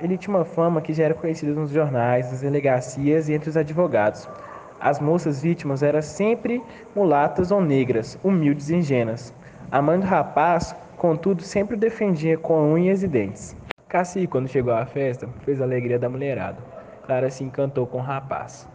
ele 0.00 0.16
tinha 0.16 0.34
uma 0.34 0.44
fama 0.44 0.80
que 0.80 0.92
já 0.92 1.04
era 1.04 1.14
conhecida 1.14 1.52
nos 1.52 1.70
jornais, 1.70 2.30
nas 2.30 2.40
delegacias 2.40 3.28
e 3.28 3.34
entre 3.34 3.50
os 3.50 3.56
advogados. 3.56 4.28
As 4.80 5.00
moças 5.00 5.42
vítimas 5.42 5.82
eram 5.82 6.00
sempre 6.00 6.62
mulatas 6.94 7.50
ou 7.50 7.60
negras, 7.60 8.16
humildes 8.22 8.70
e 8.70 8.76
ingênuas. 8.76 9.34
A 9.70 9.82
mãe 9.82 9.98
do 9.98 10.06
rapaz, 10.06 10.74
contudo, 10.96 11.42
sempre 11.42 11.74
o 11.74 11.78
defendia 11.78 12.38
com 12.38 12.72
unhas 12.72 13.02
e 13.02 13.08
dentes. 13.08 13.57
Cassi, 13.88 14.26
quando 14.26 14.48
chegou 14.48 14.74
à 14.74 14.84
festa, 14.84 15.26
fez 15.46 15.62
a 15.62 15.64
alegria 15.64 15.98
da 15.98 16.10
mulherada. 16.10 16.58
Clara 17.06 17.30
se 17.30 17.42
encantou 17.42 17.86
com 17.86 17.96
o 17.96 18.02
rapaz. 18.02 18.68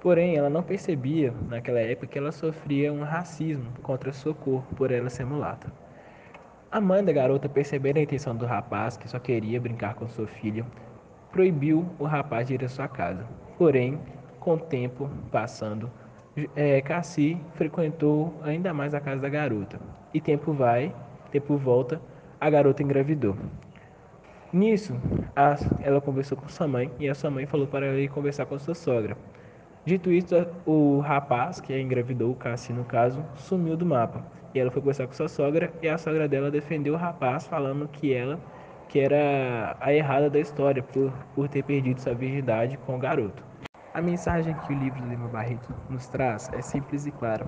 Porém, 0.00 0.34
ela 0.34 0.50
não 0.50 0.60
percebia 0.60 1.32
naquela 1.48 1.78
época 1.78 2.08
que 2.08 2.18
ela 2.18 2.32
sofria 2.32 2.92
um 2.92 3.04
racismo 3.04 3.70
contra 3.80 4.12
sua 4.12 4.34
cor 4.34 4.64
por 4.74 4.90
ela 4.90 5.08
ser 5.08 5.24
mulata. 5.24 5.72
A 6.68 6.80
mãe 6.80 7.04
da 7.04 7.12
garota, 7.12 7.48
percebendo 7.48 7.98
a 7.98 8.02
intenção 8.02 8.34
do 8.34 8.44
rapaz, 8.44 8.96
que 8.96 9.08
só 9.08 9.20
queria 9.20 9.60
brincar 9.60 9.94
com 9.94 10.08
sua 10.08 10.26
filha, 10.26 10.66
proibiu 11.30 11.88
o 11.96 12.04
rapaz 12.04 12.48
de 12.48 12.54
ir 12.54 12.64
à 12.64 12.68
sua 12.68 12.88
casa. 12.88 13.24
Porém, 13.56 14.00
com 14.40 14.54
o 14.54 14.58
tempo 14.58 15.08
passando, 15.30 15.88
é, 16.56 16.80
Cassi 16.80 17.40
frequentou 17.54 18.34
ainda 18.42 18.74
mais 18.74 18.94
a 18.94 19.00
casa 19.00 19.22
da 19.22 19.28
garota. 19.28 19.78
E 20.12 20.20
tempo 20.20 20.52
vai, 20.52 20.92
tempo 21.30 21.56
volta, 21.56 22.00
a 22.40 22.50
garota 22.50 22.82
engravidou. 22.82 23.36
Nisso, 24.56 24.94
a, 25.36 25.54
ela 25.82 26.00
conversou 26.00 26.38
com 26.38 26.48
sua 26.48 26.66
mãe 26.66 26.90
e 26.98 27.10
a 27.10 27.14
sua 27.14 27.30
mãe 27.30 27.44
falou 27.44 27.66
para 27.66 27.84
ela 27.84 28.00
ir 28.00 28.08
conversar 28.08 28.46
com 28.46 28.58
sua 28.58 28.74
sogra. 28.74 29.14
Dito 29.84 30.10
isso, 30.10 30.34
o 30.64 30.98
rapaz, 31.00 31.60
que 31.60 31.78
engravidou 31.78 32.30
o 32.32 32.34
Cassi 32.34 32.72
no 32.72 32.82
caso, 32.82 33.22
sumiu 33.34 33.76
do 33.76 33.84
mapa. 33.84 34.24
E 34.54 34.58
ela 34.58 34.70
foi 34.70 34.80
conversar 34.80 35.06
com 35.06 35.12
sua 35.12 35.28
sogra 35.28 35.70
e 35.82 35.88
a 35.90 35.98
sogra 35.98 36.26
dela 36.26 36.50
defendeu 36.50 36.94
o 36.94 36.96
rapaz, 36.96 37.46
falando 37.46 37.86
que 37.86 38.14
ela 38.14 38.40
que 38.88 38.98
era 38.98 39.76
a 39.78 39.92
errada 39.92 40.30
da 40.30 40.40
história 40.40 40.82
por, 40.82 41.12
por 41.34 41.48
ter 41.48 41.62
perdido 41.62 42.00
sua 42.00 42.14
virgindade 42.14 42.78
com 42.78 42.96
o 42.96 42.98
garoto. 42.98 43.44
A 43.92 44.00
mensagem 44.00 44.54
que 44.54 44.72
o 44.72 44.74
livro 44.74 45.02
de 45.02 45.06
Lima 45.06 45.28
Barreto 45.28 45.74
nos 45.90 46.06
traz 46.08 46.48
é 46.54 46.62
simples 46.62 47.04
e 47.04 47.10
clara. 47.10 47.46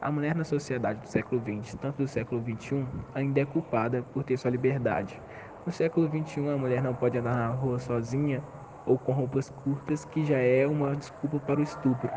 A 0.00 0.10
mulher 0.10 0.34
na 0.34 0.42
sociedade 0.42 0.98
do 1.02 1.06
século 1.06 1.40
XX, 1.40 1.76
tanto 1.76 1.98
do 1.98 2.08
século 2.08 2.42
XXI, 2.42 2.84
ainda 3.14 3.42
é 3.42 3.44
culpada 3.44 4.02
por 4.12 4.24
ter 4.24 4.36
sua 4.36 4.50
liberdade. 4.50 5.22
No 5.64 5.70
século 5.72 6.08
XXI, 6.08 6.48
a 6.48 6.56
mulher 6.56 6.82
não 6.82 6.92
pode 6.92 7.16
andar 7.16 7.36
na 7.36 7.48
rua 7.48 7.78
sozinha 7.78 8.42
ou 8.84 8.98
com 8.98 9.12
roupas 9.12 9.48
curtas, 9.48 10.04
que 10.04 10.24
já 10.24 10.38
é 10.38 10.66
uma 10.66 10.96
desculpa 10.96 11.38
para 11.38 11.60
o 11.60 11.62
estupro. 11.62 12.10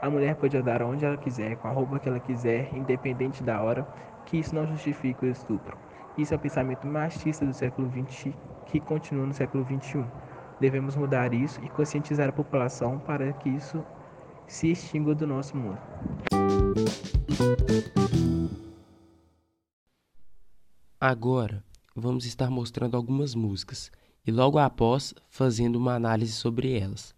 A 0.00 0.08
mulher 0.08 0.34
pode 0.36 0.56
andar 0.56 0.82
onde 0.82 1.04
ela 1.04 1.16
quiser, 1.16 1.56
com 1.56 1.68
a 1.68 1.72
roupa 1.72 1.98
que 1.98 2.08
ela 2.08 2.18
quiser, 2.18 2.74
independente 2.74 3.42
da 3.42 3.62
hora, 3.62 3.86
que 4.24 4.38
isso 4.38 4.54
não 4.54 4.66
justifica 4.66 5.26
o 5.26 5.28
estupro. 5.28 5.76
Isso 6.16 6.32
é 6.32 6.36
o 6.38 6.40
pensamento 6.40 6.86
machista 6.86 7.44
do 7.44 7.52
século 7.52 7.90
XX 7.90 8.34
que 8.64 8.80
continua 8.80 9.26
no 9.26 9.34
século 9.34 9.64
XXI. 9.64 10.02
Devemos 10.58 10.96
mudar 10.96 11.34
isso 11.34 11.60
e 11.62 11.68
conscientizar 11.68 12.30
a 12.30 12.32
população 12.32 12.98
para 12.98 13.30
que 13.34 13.50
isso 13.50 13.84
se 14.46 14.70
extingua 14.70 15.14
do 15.14 15.26
nosso 15.26 15.54
mundo. 15.54 15.78
Agora, 20.98 21.62
vamos 21.96 22.26
estar 22.26 22.50
mostrando 22.50 22.96
algumas 22.96 23.34
músicas 23.34 23.90
e 24.26 24.30
logo 24.30 24.58
após 24.58 25.14
fazendo 25.28 25.76
uma 25.76 25.94
análise 25.94 26.32
sobre 26.32 26.78
elas. 26.78 27.14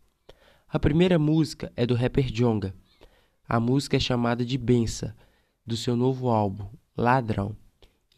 A 0.69 0.79
primeira 0.79 1.19
música 1.19 1.73
é 1.75 1.85
do 1.85 1.95
rapper 1.95 2.31
Jonga. 2.31 2.75
A 3.49 3.59
música 3.59 3.97
é 3.97 4.01
chamada 4.01 4.45
de 4.45 4.57
Bença, 4.57 5.17
do 5.67 5.77
seu 5.77 5.97
novo 5.97 6.29
álbum, 6.29 6.67
Ladrão. 6.97 7.57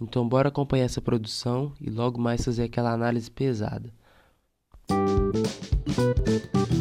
Então 0.00 0.29
bora 0.29 0.49
acompanhar 0.49 0.85
essa 0.85 1.00
produção 1.00 1.73
e 1.81 1.88
logo 1.88 2.21
mais 2.21 2.45
fazer 2.45 2.64
aquela 2.64 2.93
análise 2.93 3.31
pesada. 3.31 3.93
Vó, 4.88 6.79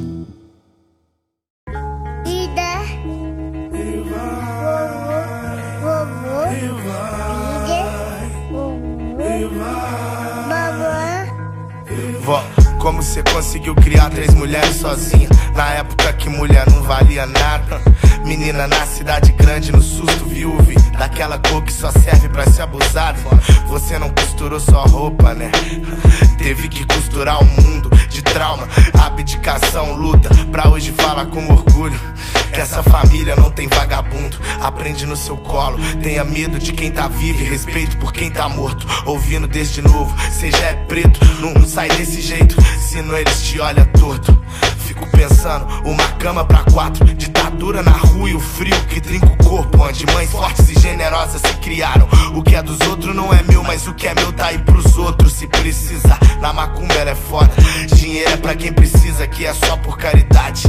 como 12.79 13.03
você 13.03 13.21
conseguiu 13.21 13.75
criar 13.75 14.09
três 14.09 14.33
mulheres 14.33 14.77
sozinha? 14.77 15.29
Na 15.55 15.69
época 15.73 16.11
que 16.13 16.29
mulher 16.29 16.65
não 16.71 16.81
valia 16.81 17.25
nada. 17.25 17.81
Menina 18.25 18.67
na 18.67 18.85
cidade 18.85 19.31
grande, 19.33 19.71
no 19.71 19.81
susto 19.81 20.25
viúve 20.25 20.75
Daquela 20.97 21.39
cor 21.39 21.63
que 21.63 21.73
só 21.73 21.89
serve 21.91 22.29
pra 22.29 22.45
ser 22.45 22.61
abusada 22.61 23.17
Você 23.67 23.97
não 23.97 24.09
costurou 24.09 24.59
sua 24.59 24.83
roupa, 24.83 25.33
né? 25.33 25.49
Teve 26.37 26.67
que 26.67 26.85
costurar 26.85 27.41
o 27.41 27.45
mundo 27.45 27.89
de 28.09 28.21
trauma 28.21 28.67
Abdicação, 28.93 29.95
luta, 29.95 30.29
pra 30.51 30.69
hoje 30.69 30.91
falar 30.91 31.27
com 31.27 31.47
orgulho 31.51 31.99
que 32.53 32.59
essa 32.59 32.81
família 32.81 33.35
não 33.35 33.51
tem 33.51 33.67
vagabundo. 33.67 34.37
Aprende 34.61 35.05
no 35.05 35.15
seu 35.15 35.37
colo. 35.37 35.77
Tenha 36.01 36.23
medo 36.23 36.57
de 36.57 36.73
quem 36.73 36.91
tá 36.91 37.07
vivo 37.07 37.41
e 37.41 37.45
respeito 37.45 37.97
por 37.97 38.11
quem 38.11 38.29
tá 38.29 38.49
morto. 38.49 38.85
Ouvindo 39.05 39.47
desde 39.47 39.81
novo, 39.81 40.13
seja 40.31 40.57
é 40.57 40.73
preto, 40.73 41.19
não 41.39 41.65
sai 41.67 41.89
desse 41.89 42.21
jeito. 42.21 42.55
Senão 42.79 43.15
eles 43.17 43.43
te 43.43 43.59
olham 43.59 43.85
torto. 43.85 44.37
Fico 44.99 45.11
pensando, 45.11 45.65
uma 45.85 46.03
cama 46.17 46.43
pra 46.43 46.61
quatro, 46.73 47.05
ditadura 47.05 47.81
na 47.81 47.91
rua 47.91 48.29
e 48.29 48.35
o 48.35 48.39
frio 48.39 48.75
que 48.89 48.99
trinca 48.99 49.27
o 49.27 49.37
corpo. 49.37 49.81
Onde 49.81 50.05
mães 50.07 50.29
fortes 50.29 50.69
e 50.69 50.77
generosas 50.77 51.41
se 51.41 51.53
criaram. 51.59 52.05
O 52.35 52.43
que 52.43 52.53
é 52.53 52.61
dos 52.61 52.81
outros 52.81 53.15
não 53.15 53.33
é 53.33 53.41
meu, 53.43 53.63
mas 53.63 53.87
o 53.87 53.93
que 53.93 54.07
é 54.07 54.13
meu 54.13 54.33
tá 54.33 54.47
aí 54.47 54.57
pros 54.57 54.97
outros. 54.97 55.31
Se 55.31 55.47
precisar, 55.47 56.19
na 56.41 56.51
macumba 56.51 56.93
ela 56.95 57.11
é 57.11 57.15
foda. 57.15 57.49
Dinheiro 57.95 58.29
é 58.29 58.37
pra 58.37 58.55
quem 58.55 58.73
precisa, 58.73 59.25
que 59.25 59.45
é 59.45 59.53
só 59.53 59.77
por 59.77 59.97
caridade. 59.97 60.63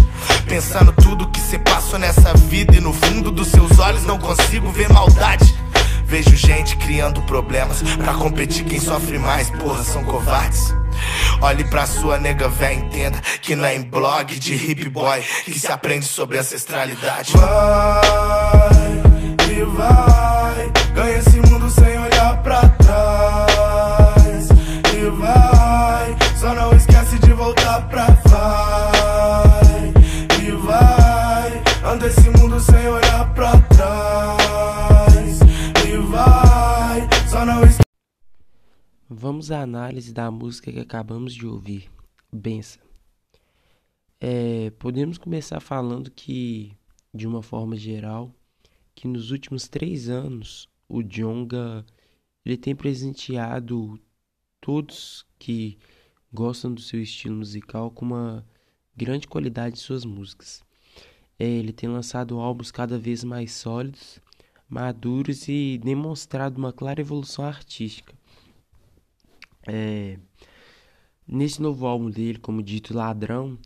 Pensando 0.46 0.92
tudo 0.92 1.26
que 1.26 1.40
cê 1.40 1.58
passou 1.58 1.98
nessa 1.98 2.32
vida 2.34 2.76
e 2.76 2.80
no 2.80 2.92
fundo 2.92 3.32
dos 3.32 3.48
seus 3.48 3.80
olhos 3.80 4.04
não 4.04 4.18
consigo 4.18 4.70
ver 4.70 4.88
maldade. 4.92 5.58
Vejo 6.04 6.36
gente 6.36 6.76
criando 6.76 7.20
problemas 7.22 7.82
pra 7.96 8.14
competir 8.14 8.64
quem 8.64 8.78
sofre 8.78 9.18
mais, 9.18 9.50
porra, 9.50 9.82
são 9.82 10.04
covardes. 10.04 10.72
Olhe 11.40 11.64
pra 11.64 11.86
sua 11.86 12.18
nega 12.18 12.48
véia, 12.48 12.74
entenda 12.74 13.20
que 13.40 13.54
não 13.54 13.64
é 13.64 13.74
em 13.74 13.82
blog 13.82 14.38
de 14.38 14.54
hip 14.54 14.88
boy 14.88 15.20
que 15.44 15.58
se 15.58 15.70
aprende 15.70 16.06
sobre 16.06 16.38
ancestralidade. 16.38 17.32
Vai 17.32 19.00
e 19.50 19.64
vai, 19.64 20.70
ganha 20.94 21.29
Vamos 39.22 39.50
à 39.50 39.60
análise 39.60 40.14
da 40.14 40.30
música 40.30 40.72
que 40.72 40.80
acabamos 40.80 41.34
de 41.34 41.46
ouvir, 41.46 41.90
Bença. 42.32 42.80
É, 44.18 44.70
podemos 44.78 45.18
começar 45.18 45.60
falando 45.60 46.10
que, 46.10 46.74
de 47.12 47.26
uma 47.26 47.42
forma 47.42 47.76
geral, 47.76 48.34
que 48.94 49.06
nos 49.06 49.30
últimos 49.30 49.68
três 49.68 50.08
anos 50.08 50.70
o 50.88 51.02
Jonga 51.02 51.84
ele 52.46 52.56
tem 52.56 52.74
presenteado 52.74 54.00
todos 54.58 55.26
que 55.38 55.76
gostam 56.32 56.72
do 56.72 56.80
seu 56.80 57.02
estilo 57.02 57.36
musical 57.36 57.90
com 57.90 58.06
uma 58.06 58.42
grande 58.96 59.28
qualidade 59.28 59.74
de 59.74 59.82
suas 59.82 60.02
músicas. 60.02 60.62
É, 61.38 61.44
ele 61.44 61.74
tem 61.74 61.90
lançado 61.90 62.40
álbuns 62.40 62.70
cada 62.70 62.98
vez 62.98 63.22
mais 63.22 63.52
sólidos, 63.52 64.18
maduros 64.66 65.46
e 65.46 65.76
demonstrado 65.76 66.56
uma 66.56 66.72
clara 66.72 67.02
evolução 67.02 67.44
artística. 67.44 68.18
É, 69.72 70.18
nesse 71.24 71.62
novo 71.62 71.86
álbum 71.86 72.10
dele, 72.10 72.40
como 72.40 72.60
dito, 72.60 72.92
Ladrão, 72.92 73.56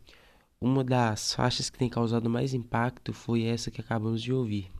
uma 0.61 0.83
das 0.83 1.33
faixas 1.33 1.67
que 1.67 1.79
tem 1.79 1.89
causado 1.89 2.29
mais 2.29 2.53
impacto 2.53 3.11
foi 3.11 3.43
essa 3.43 3.71
que 3.71 3.81
acabamos 3.81 4.21
de 4.21 4.31
ouvir. 4.31 4.71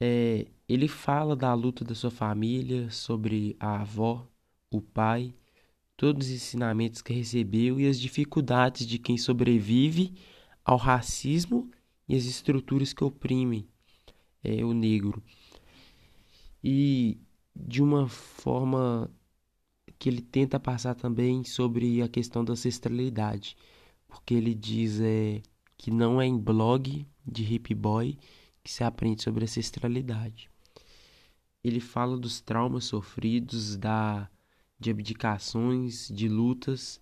É, 0.00 0.46
ele 0.68 0.86
fala 0.86 1.34
da 1.34 1.52
luta 1.54 1.84
da 1.84 1.92
sua 1.92 2.10
família, 2.10 2.88
sobre 2.88 3.56
a 3.58 3.80
avó, 3.80 4.24
o 4.70 4.80
pai, 4.80 5.34
todos 5.96 6.28
os 6.28 6.32
ensinamentos 6.32 7.02
que 7.02 7.12
recebeu 7.12 7.80
e 7.80 7.88
as 7.88 7.98
dificuldades 7.98 8.86
de 8.86 9.00
quem 9.00 9.18
sobrevive 9.18 10.14
ao 10.64 10.76
racismo 10.76 11.68
e 12.08 12.14
as 12.14 12.26
estruturas 12.26 12.92
que 12.92 13.02
oprimem 13.02 13.66
é, 14.44 14.64
o 14.64 14.72
negro. 14.72 15.20
E 16.62 17.18
de 17.54 17.82
uma 17.82 18.08
forma 18.08 19.10
que 20.02 20.08
ele 20.08 20.20
tenta 20.20 20.58
passar 20.58 20.96
também 20.96 21.44
sobre 21.44 22.02
a 22.02 22.08
questão 22.08 22.44
da 22.44 22.54
ancestralidade, 22.54 23.56
porque 24.08 24.34
ele 24.34 24.52
diz 24.52 25.00
é, 25.00 25.40
que 25.78 25.92
não 25.92 26.20
é 26.20 26.26
em 26.26 26.36
blog 26.36 27.06
de 27.24 27.44
hip 27.44 27.72
boy 27.72 28.18
que 28.64 28.72
se 28.72 28.82
aprende 28.82 29.22
sobre 29.22 29.44
ancestralidade. 29.44 30.50
Ele 31.62 31.78
fala 31.78 32.18
dos 32.18 32.40
traumas 32.40 32.86
sofridos, 32.86 33.76
da 33.76 34.28
de 34.76 34.90
abdicações, 34.90 36.08
de 36.08 36.26
lutas, 36.26 37.00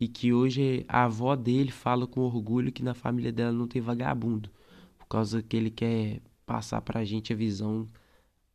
e 0.00 0.08
que 0.08 0.32
hoje 0.32 0.86
a 0.88 1.04
avó 1.04 1.36
dele 1.36 1.70
fala 1.70 2.06
com 2.06 2.22
orgulho 2.22 2.72
que 2.72 2.82
na 2.82 2.94
família 2.94 3.30
dela 3.30 3.52
não 3.52 3.68
tem 3.68 3.82
vagabundo, 3.82 4.48
por 4.96 5.06
causa 5.06 5.42
que 5.42 5.54
ele 5.54 5.70
quer 5.70 6.22
passar 6.46 6.80
pra 6.80 7.04
gente 7.04 7.30
a 7.30 7.36
visão, 7.36 7.86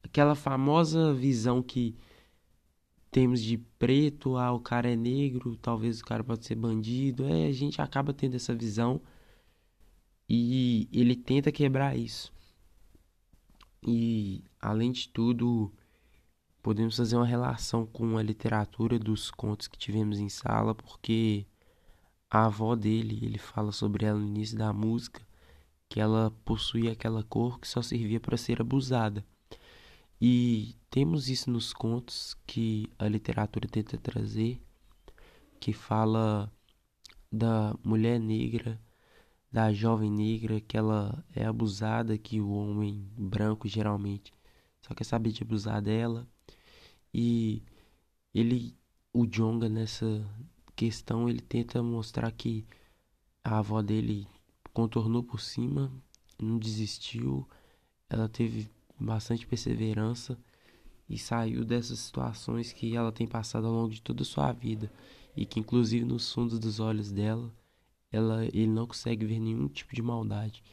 aquela 0.01 0.33
famosa 0.33 1.13
visão 1.13 1.61
que 1.61 1.95
temos 3.13 3.41
de 3.43 3.59
preto, 3.59 4.37
ah, 4.37 4.51
o 4.51 4.59
cara 4.59 4.91
é 4.91 4.95
negro, 4.95 5.55
talvez 5.57 6.01
o 6.01 6.05
cara 6.05 6.23
pode 6.23 6.45
ser 6.45 6.55
bandido. 6.55 7.25
É, 7.25 7.45
a 7.45 7.51
gente 7.51 7.79
acaba 7.79 8.11
tendo 8.11 8.35
essa 8.35 8.55
visão 8.55 8.99
e 10.27 10.89
ele 10.91 11.15
tenta 11.15 11.51
quebrar 11.51 11.95
isso. 11.95 12.33
E, 13.85 14.43
além 14.59 14.91
de 14.91 15.07
tudo, 15.09 15.71
podemos 16.63 16.97
fazer 16.97 17.15
uma 17.15 17.25
relação 17.25 17.85
com 17.85 18.17
a 18.17 18.23
literatura 18.23 18.97
dos 18.97 19.29
contos 19.29 19.67
que 19.67 19.77
tivemos 19.77 20.17
em 20.19 20.29
sala, 20.29 20.73
porque 20.73 21.45
a 22.31 22.45
avó 22.45 22.75
dele, 22.75 23.19
ele 23.23 23.37
fala 23.37 23.71
sobre 23.71 24.05
ela 24.05 24.17
no 24.17 24.25
início 24.27 24.57
da 24.57 24.73
música, 24.73 25.21
que 25.87 25.99
ela 25.99 26.31
possuía 26.43 26.93
aquela 26.93 27.23
cor 27.23 27.59
que 27.59 27.67
só 27.67 27.81
servia 27.83 28.19
para 28.19 28.37
ser 28.37 28.59
abusada. 28.59 29.23
E 30.25 30.77
temos 30.89 31.27
isso 31.27 31.51
nos 31.51 31.73
contos 31.73 32.33
que 32.47 32.89
a 32.97 33.09
literatura 33.09 33.67
tenta 33.67 33.97
trazer, 33.97 34.57
que 35.59 35.73
fala 35.73 36.49
da 37.29 37.75
mulher 37.83 38.21
negra, 38.21 38.81
da 39.51 39.73
jovem 39.73 40.09
negra, 40.09 40.61
que 40.61 40.77
ela 40.77 41.25
é 41.35 41.43
abusada, 41.43 42.17
que 42.17 42.39
o 42.39 42.51
homem 42.51 43.05
branco 43.17 43.67
geralmente 43.67 44.31
só 44.79 44.93
quer 44.93 45.03
saber 45.03 45.33
de 45.33 45.43
abusar 45.43 45.81
dela. 45.81 46.25
E 47.13 47.61
ele, 48.33 48.77
o 49.11 49.25
Jonga 49.27 49.67
nessa 49.67 50.25
questão, 50.73 51.27
ele 51.27 51.41
tenta 51.41 51.83
mostrar 51.83 52.31
que 52.31 52.65
a 53.43 53.57
avó 53.57 53.81
dele 53.81 54.25
contornou 54.73 55.21
por 55.21 55.41
cima, 55.41 55.91
não 56.41 56.57
desistiu, 56.57 57.45
ela 58.09 58.29
teve 58.29 58.71
bastante 59.03 59.45
perseverança 59.45 60.37
e 61.09 61.17
saiu 61.17 61.65
dessas 61.65 61.99
situações 61.99 62.71
que 62.71 62.95
ela 62.95 63.11
tem 63.11 63.27
passado 63.27 63.67
ao 63.67 63.73
longo 63.73 63.93
de 63.93 64.01
toda 64.01 64.23
a 64.23 64.25
sua 64.25 64.51
vida 64.51 64.91
e 65.35 65.45
que 65.45 65.59
inclusive 65.59 66.05
nos 66.05 66.31
fundos 66.31 66.57
dos 66.59 66.79
olhos 66.79 67.11
dela, 67.11 67.51
ela 68.11 68.45
ele 68.45 68.67
não 68.67 68.87
consegue 68.87 69.25
ver 69.25 69.39
nenhum 69.39 69.67
tipo 69.67 69.93
de 69.93 70.01
maldade. 70.01 70.63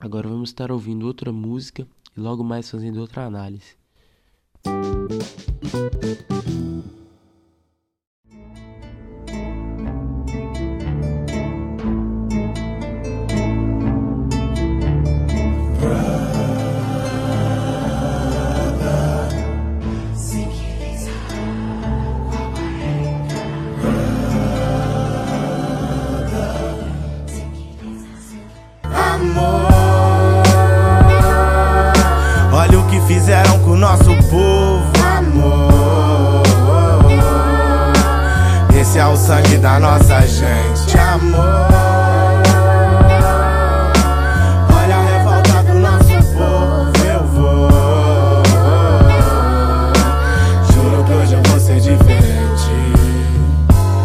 Agora 0.00 0.28
vamos 0.28 0.50
estar 0.50 0.70
ouvindo 0.70 1.06
outra 1.06 1.32
música 1.32 1.86
e 2.16 2.20
logo 2.20 2.42
mais 2.42 2.70
fazendo 2.70 3.00
outra 3.00 3.26
análise. 3.26 3.76
o 39.14 39.16
sangue 39.16 39.58
da 39.58 39.78
nossa 39.78 40.20
gente. 40.22 40.98
Amor. 40.98 41.72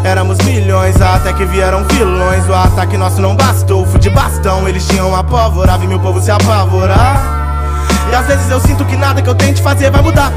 Éramos 0.03 0.39
milhões, 0.39 0.99
até 1.01 1.33
que 1.33 1.45
vieram 1.45 1.83
vilões. 1.85 2.47
O 2.47 2.53
ataque 2.53 2.97
nosso 2.97 3.21
não 3.21 3.35
bastou, 3.35 3.85
fui 3.85 3.99
de 3.99 4.09
bastão. 4.09 4.67
Eles 4.67 4.87
tinham 4.87 5.15
apavorado 5.15 5.83
e 5.83 5.87
meu 5.87 5.99
povo 5.99 6.21
se 6.21 6.31
apavorar. 6.31 7.87
E 8.11 8.15
às 8.15 8.25
vezes 8.25 8.49
eu 8.49 8.59
sinto 8.59 8.85
que 8.85 8.95
nada 8.95 9.21
que 9.21 9.29
eu 9.29 9.35
tente 9.35 9.61
fazer 9.61 9.91
vai 9.91 10.01
mudar. 10.01 10.31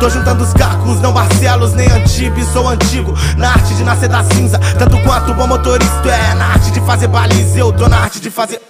Tô 0.00 0.08
juntando 0.08 0.42
os 0.42 0.54
cacos, 0.54 0.98
não 1.02 1.12
Barcelos 1.12 1.74
nem 1.74 1.86
Antibes 1.90 2.48
Sou 2.54 2.66
antigo, 2.66 3.14
na 3.36 3.50
arte 3.50 3.74
de 3.74 3.84
nascer 3.84 4.08
da 4.08 4.24
cinza 4.24 4.58
Tanto 4.78 4.98
quanto 5.02 5.34
bom 5.34 5.46
motorista. 5.46 6.08
É 6.08 6.34
Na 6.34 6.46
arte 6.46 6.70
de 6.70 6.80
fazer 6.80 7.06
baliza, 7.06 7.58
eu 7.58 7.70
tô 7.70 7.86
na 7.86 7.98
arte 7.98 8.18
de 8.18 8.30
fazer. 8.30 8.60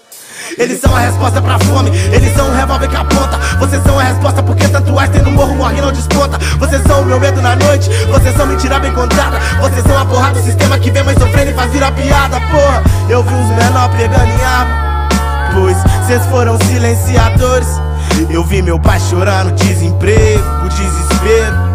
Eles 0.59 0.81
são 0.81 0.95
a 0.95 0.99
resposta 0.99 1.41
pra 1.41 1.59
fome, 1.61 1.91
eles 2.13 2.35
são 2.35 2.49
o 2.49 2.53
revólver 2.53 2.89
que 2.89 2.97
aponta. 2.97 3.39
Vocês 3.61 3.81
são 3.85 3.99
a 3.99 4.03
resposta 4.03 4.43
porque 4.43 4.67
tanto 4.67 4.93
tem 5.13 5.23
no 5.23 5.31
morro 5.31 5.55
morre 5.55 5.81
não 5.81 5.93
desponta. 5.93 6.37
Vocês 6.59 6.83
são 6.83 7.03
o 7.03 7.07
meu 7.07 7.21
medo 7.21 7.41
na 7.41 7.55
noite, 7.55 7.89
vocês 8.11 8.37
são 8.37 8.47
mentira 8.47 8.81
bem 8.81 8.93
contada. 8.93 9.39
Vocês 9.61 9.85
são 9.85 9.97
a 9.97 10.05
porra 10.05 10.33
do 10.33 10.43
sistema 10.43 10.79
que 10.79 10.91
vem 10.91 11.05
mais 11.05 11.17
sofrendo 11.17 11.53
e 11.53 11.55
faz 11.55 11.71
virar 11.71 11.93
piada 11.93 12.41
Porra, 12.41 12.83
eu 13.09 13.23
vi 13.23 13.35
os 13.35 13.49
menor 13.51 13.89
pegando 13.97 14.31
em 14.31 14.45
arma 14.45 15.09
Pois 15.55 15.77
vocês 16.05 16.27
foram 16.27 16.59
silenciadores 16.67 17.90
eu 18.31 18.45
vi 18.45 18.63
meu 18.63 18.79
pai 18.79 18.99
chorando, 19.01 19.53
desemprego, 19.53 20.43
o 20.65 20.69
desespero. 20.69 21.71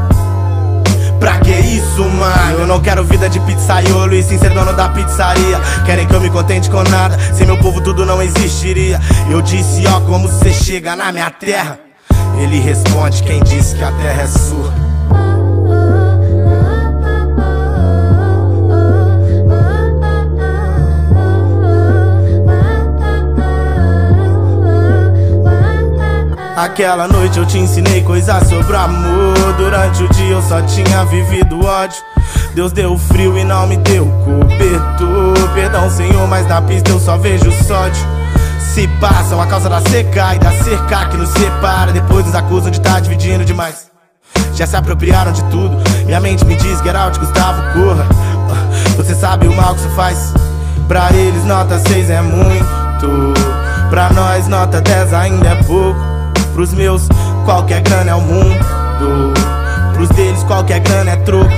Pra 1.20 1.40
que 1.40 1.52
isso, 1.52 2.04
mano? 2.04 2.60
Eu 2.60 2.68
não 2.68 2.80
quero 2.82 3.04
vida 3.04 3.28
de 3.28 3.40
pizzaiolo 3.40 4.14
e 4.14 4.22
sim 4.22 4.38
ser 4.38 4.52
dono 4.52 4.74
da 4.74 4.90
pizzaria. 4.90 5.60
Querem 5.86 6.06
que 6.06 6.14
eu 6.14 6.22
me 6.22 6.30
contente 6.30 6.70
com 6.70 6.84
nada, 6.84 7.18
sem 7.34 7.48
meu 7.48 7.58
povo 7.58 7.82
tudo 7.82 8.06
não 8.06 8.22
existiria. 8.22 9.00
Eu 9.30 9.42
disse, 9.42 9.88
ó, 9.88 10.02
como 10.02 10.28
cê 10.28 10.54
chega 10.54 10.96
na 10.96 11.12
minha 11.12 11.32
terra. 11.32 11.80
Ele 12.40 12.60
responde, 12.60 13.24
quem 13.24 13.42
disse 13.44 13.76
que 13.76 13.84
a 13.84 13.92
terra 13.92 14.22
é 14.22 14.28
sua. 14.28 14.85
Aquela 26.56 27.06
noite 27.06 27.38
eu 27.38 27.46
te 27.46 27.58
ensinei 27.58 28.02
coisas 28.02 28.48
sobre 28.48 28.78
amor. 28.78 29.54
Durante 29.58 30.04
o 30.04 30.10
dia 30.14 30.36
eu 30.36 30.42
só 30.42 30.62
tinha 30.62 31.04
vivido 31.04 31.66
ódio. 31.66 32.02
Deus 32.54 32.72
deu 32.72 32.98
frio 32.98 33.38
e 33.38 33.44
não 33.44 33.68
me 33.68 33.76
deu 33.76 34.06
cobertor. 34.24 35.54
Perdão, 35.54 35.90
Senhor, 35.90 36.26
mas 36.30 36.48
na 36.48 36.62
pista 36.62 36.92
eu 36.92 37.00
só 37.00 37.18
vejo 37.18 37.52
sódio. 37.66 38.02
Se 38.74 38.88
passam 39.02 39.42
a 39.42 39.48
causa 39.48 39.68
da 39.68 39.82
seca 39.82 40.34
e 40.34 40.40
da 40.40 40.52
cerca 40.64 41.10
que 41.10 41.18
nos 41.18 41.30
separa. 41.32 41.92
Depois 41.92 42.26
nos 42.26 42.36
acusam 42.36 42.72
de 42.72 42.78
estar 42.78 42.94
tá 42.94 43.00
dividindo 43.02 43.44
demais. 43.44 43.92
Já 44.54 44.66
se 44.66 44.78
apropriaram 44.78 45.34
de 45.34 45.44
tudo. 45.46 45.76
Minha 46.06 46.22
mente 46.22 46.46
me 46.46 46.56
diz, 46.56 46.80
get 46.82 46.96
out, 46.96 47.20
Gustavo, 47.20 47.62
corra. 47.74 48.06
Você 48.96 49.14
sabe 49.14 49.46
o 49.46 49.54
mal 49.54 49.76
que 49.76 49.82
isso 49.82 49.90
faz. 49.90 50.34
Pra 50.88 51.12
eles, 51.12 51.44
nota 51.44 51.78
6 51.80 52.10
é 52.10 52.22
muito. 52.22 53.34
Pra 53.90 54.10
nós, 54.14 54.48
nota 54.48 54.80
10 54.80 55.14
ainda 55.14 55.50
é 55.50 55.64
pouco. 55.64 56.15
Pros 56.56 56.74
meus, 56.74 57.10
qualquer 57.44 57.82
grana 57.82 58.12
é 58.12 58.16
o 58.16 58.22
mundo. 58.22 58.66
Pros 59.94 60.08
deles, 60.08 60.42
qualquer 60.44 60.80
grana 60.80 61.12
é 61.12 61.18
troco. 61.18 61.52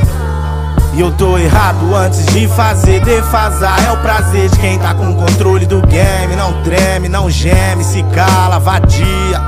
E 0.96 1.00
eu 1.00 1.12
tô 1.12 1.38
errado 1.38 1.94
antes 1.94 2.26
de 2.26 2.48
fazer, 2.48 3.02
defasar 3.02 3.78
É 3.86 3.92
o 3.92 3.98
prazer 3.98 4.50
de 4.50 4.58
quem 4.58 4.80
tá 4.80 4.96
com 4.96 5.12
o 5.12 5.16
controle 5.16 5.68
do 5.68 5.86
game. 5.86 6.36
Não 6.36 6.64
treme, 6.64 7.08
não 7.08 7.30
geme, 7.30 7.84
se 7.84 8.02
cala, 8.06 8.58
vadia. 8.58 9.40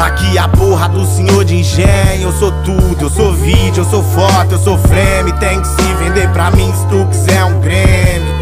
Aqui 0.00 0.36
a 0.36 0.48
porra 0.48 0.88
do 0.88 1.06
senhor 1.06 1.44
de 1.44 1.58
engenho. 1.58 2.22
Eu 2.22 2.32
sou 2.32 2.50
tudo, 2.64 2.96
eu 3.00 3.10
sou 3.10 3.32
vídeo, 3.32 3.82
eu 3.82 3.84
sou 3.84 4.02
foto, 4.02 4.50
eu 4.50 4.58
sou 4.58 4.76
frame. 4.76 5.30
Tem 5.34 5.60
que 5.60 5.68
se 5.68 5.94
vender 6.02 6.28
pra 6.30 6.50
mim 6.50 6.72
se 6.72 6.84
tu 6.86 7.06
quiser 7.06 7.44
um 7.44 7.60
Grêmio 7.60 8.34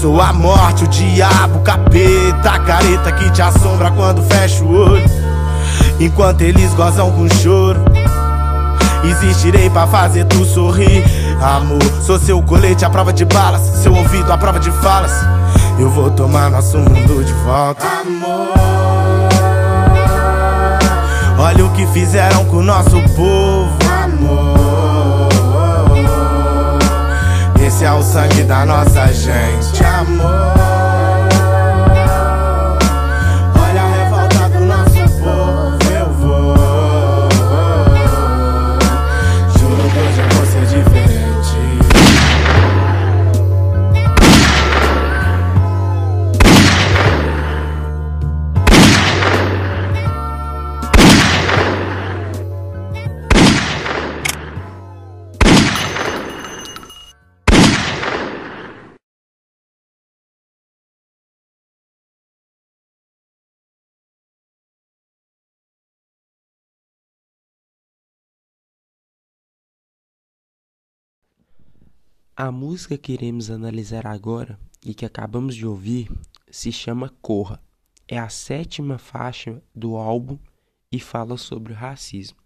Sou 0.00 0.18
a 0.18 0.32
morte, 0.32 0.84
o 0.84 0.88
diabo, 0.88 1.58
o 1.58 1.60
capeta 1.60 2.52
A 2.52 2.58
careta 2.60 3.12
que 3.12 3.28
te 3.30 3.42
assombra 3.42 3.90
quando 3.90 4.22
fecha 4.22 4.64
o 4.64 4.74
olho 4.74 5.19
Enquanto 6.00 6.40
eles 6.40 6.72
gozam 6.74 7.12
com 7.12 7.28
choro 7.28 7.80
Existirei 9.04 9.70
pra 9.70 9.86
fazer 9.86 10.24
tu 10.26 10.44
sorrir. 10.44 11.04
Amor, 11.40 11.82
sou 12.02 12.18
seu 12.18 12.42
colete 12.42 12.84
à 12.84 12.90
prova 12.90 13.12
de 13.12 13.24
balas. 13.24 13.62
Seu 13.82 13.94
ouvido 13.94 14.30
à 14.30 14.36
prova 14.36 14.60
de 14.60 14.70
falas. 14.70 15.12
Eu 15.78 15.88
vou 15.90 16.10
tomar 16.10 16.50
nosso 16.50 16.78
mundo 16.78 17.24
de 17.24 17.32
volta. 17.32 17.86
Amor. 17.86 18.50
Olha 21.38 21.64
o 21.64 21.70
que 21.70 21.86
fizeram 21.88 22.44
com 22.44 22.58
o 22.58 22.62
nosso 22.62 23.00
povo. 23.16 23.78
Amor. 24.04 25.28
Esse 27.64 27.84
é 27.84 27.92
o 27.92 28.02
sangue 28.02 28.42
da 28.42 28.66
nossa 28.66 29.06
gente. 29.12 29.82
Amor 29.82 30.59
A 72.42 72.50
música 72.50 72.96
que 72.96 73.12
iremos 73.12 73.50
analisar 73.50 74.06
agora 74.06 74.58
e 74.82 74.94
que 74.94 75.04
acabamos 75.04 75.54
de 75.54 75.66
ouvir 75.66 76.10
se 76.50 76.72
chama 76.72 77.14
Corra. 77.20 77.62
É 78.08 78.18
a 78.18 78.30
sétima 78.30 78.96
faixa 78.96 79.62
do 79.74 79.94
álbum 79.98 80.38
e 80.90 80.98
fala 80.98 81.36
sobre 81.36 81.74
o 81.74 81.76
racismo. 81.76 82.38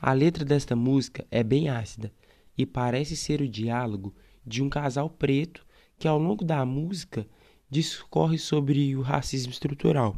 A 0.00 0.12
letra 0.12 0.44
desta 0.44 0.76
música 0.76 1.26
é 1.32 1.42
bem 1.42 1.68
ácida 1.68 2.12
e 2.56 2.64
parece 2.64 3.16
ser 3.16 3.40
o 3.40 3.48
diálogo 3.48 4.14
de 4.46 4.62
um 4.62 4.70
casal 4.70 5.10
preto 5.10 5.66
que, 5.98 6.06
ao 6.06 6.16
longo 6.16 6.44
da 6.44 6.64
música, 6.64 7.26
discorre 7.68 8.38
sobre 8.38 8.94
o 8.94 9.02
racismo 9.02 9.50
estrutural. 9.50 10.16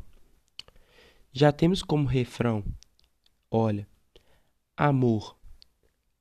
Já 1.32 1.50
temos 1.50 1.82
como 1.82 2.06
refrão: 2.06 2.62
Olha, 3.50 3.88
amor, 4.76 5.38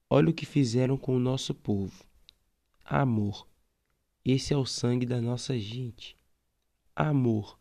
olha 0.10 0.30
o 0.30 0.34
que 0.34 0.46
fizeram 0.46 0.96
com 0.96 1.14
o 1.14 1.20
nosso 1.20 1.54
povo. 1.54 2.06
Amor, 2.86 3.48
esse 4.26 4.54
é 4.54 4.58
o 4.58 4.66
sangue 4.66 5.06
da 5.06 5.22
nossa 5.22 5.58
gente. 5.58 6.18
Amor, 6.94 7.58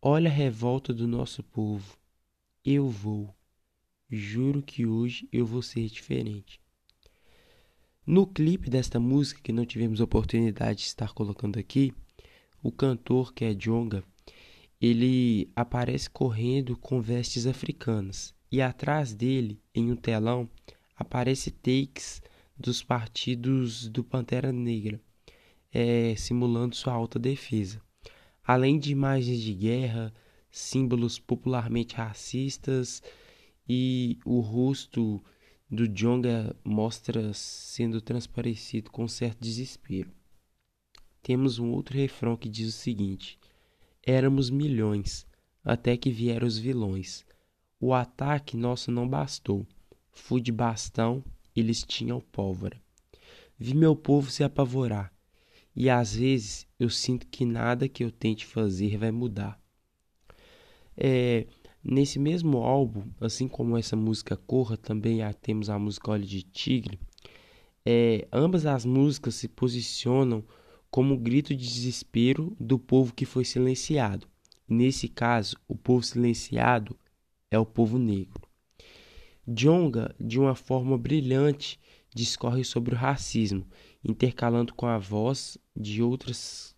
olha 0.00 0.30
a 0.30 0.32
revolta 0.32 0.94
do 0.94 1.08
nosso 1.08 1.42
povo. 1.42 1.98
Eu 2.64 2.88
vou, 2.88 3.34
juro 4.08 4.62
que 4.62 4.86
hoje 4.86 5.28
eu 5.32 5.44
vou 5.44 5.60
ser 5.60 5.88
diferente. 5.88 6.60
No 8.06 8.28
clipe 8.28 8.70
desta 8.70 9.00
música, 9.00 9.40
que 9.42 9.52
não 9.52 9.66
tivemos 9.66 10.00
oportunidade 10.00 10.78
de 10.78 10.86
estar 10.86 11.12
colocando 11.12 11.58
aqui, 11.58 11.92
o 12.62 12.70
cantor, 12.70 13.34
que 13.34 13.44
é 13.44 13.52
Jonga, 13.52 14.04
ele 14.80 15.50
aparece 15.54 16.08
correndo 16.08 16.76
com 16.76 17.02
vestes 17.02 17.44
africanas 17.44 18.32
e 18.52 18.62
atrás 18.62 19.12
dele, 19.12 19.60
em 19.74 19.90
um 19.90 19.96
telão, 19.96 20.48
aparece 20.96 21.50
takes 21.50 22.22
dos 22.58 22.82
partidos 22.82 23.88
do 23.88 24.02
Pantera 24.02 24.52
Negra, 24.52 25.00
é, 25.72 26.14
simulando 26.16 26.74
sua 26.74 26.92
alta 26.92 27.18
defesa. 27.18 27.80
Além 28.44 28.78
de 28.78 28.90
imagens 28.90 29.40
de 29.40 29.54
guerra, 29.54 30.12
símbolos 30.50 31.18
popularmente 31.18 31.94
racistas 31.94 33.02
e 33.68 34.18
o 34.24 34.40
rosto 34.40 35.22
do 35.70 35.86
Jonga 35.86 36.56
mostra 36.64 37.32
sendo 37.34 38.00
transparecido 38.00 38.90
com 38.90 39.06
certo 39.06 39.40
desespero. 39.40 40.10
Temos 41.22 41.58
um 41.58 41.70
outro 41.72 41.96
refrão 41.96 42.36
que 42.36 42.48
diz 42.48 42.68
o 42.68 42.78
seguinte: 42.78 43.38
Éramos 44.02 44.48
milhões, 44.48 45.26
até 45.62 45.96
que 45.96 46.10
vieram 46.10 46.46
os 46.46 46.58
vilões. 46.58 47.26
O 47.78 47.92
ataque 47.92 48.56
nosso 48.56 48.90
não 48.90 49.06
bastou. 49.06 49.66
Fui 50.10 50.40
de 50.40 50.50
bastão, 50.50 51.22
eles 51.58 51.82
tinham 51.82 52.20
pólvora. 52.20 52.80
Vi 53.58 53.74
meu 53.74 53.96
povo 53.96 54.30
se 54.30 54.44
apavorar, 54.44 55.12
e 55.74 55.90
às 55.90 56.14
vezes 56.14 56.66
eu 56.78 56.88
sinto 56.88 57.26
que 57.26 57.44
nada 57.44 57.88
que 57.88 58.04
eu 58.04 58.10
tente 58.10 58.46
fazer 58.46 58.96
vai 58.96 59.10
mudar. 59.10 59.60
É, 60.96 61.46
nesse 61.82 62.18
mesmo 62.18 62.58
álbum, 62.58 63.04
assim 63.20 63.46
como 63.46 63.76
essa 63.76 63.94
música 63.94 64.36
Corra, 64.36 64.76
também 64.76 65.20
temos 65.40 65.70
a 65.70 65.78
música 65.78 66.10
Olho 66.10 66.24
de 66.24 66.42
Tigre. 66.42 66.98
É, 67.86 68.26
ambas 68.32 68.66
as 68.66 68.84
músicas 68.84 69.36
se 69.36 69.48
posicionam 69.48 70.44
como 70.90 71.14
um 71.14 71.18
grito 71.18 71.54
de 71.54 71.64
desespero 71.64 72.56
do 72.58 72.78
povo 72.78 73.14
que 73.14 73.24
foi 73.24 73.44
silenciado. 73.44 74.26
Nesse 74.68 75.08
caso, 75.08 75.56
o 75.68 75.76
povo 75.76 76.02
silenciado 76.02 76.98
é 77.50 77.58
o 77.58 77.64
povo 77.64 77.98
negro. 77.98 78.47
Jonga, 79.50 80.14
de 80.20 80.38
uma 80.38 80.54
forma 80.54 80.98
brilhante, 80.98 81.80
discorre 82.14 82.62
sobre 82.64 82.94
o 82.94 82.98
racismo, 82.98 83.66
intercalando 84.04 84.74
com 84.74 84.84
a 84.84 84.98
voz 84.98 85.56
de 85.74 86.02
outras 86.02 86.76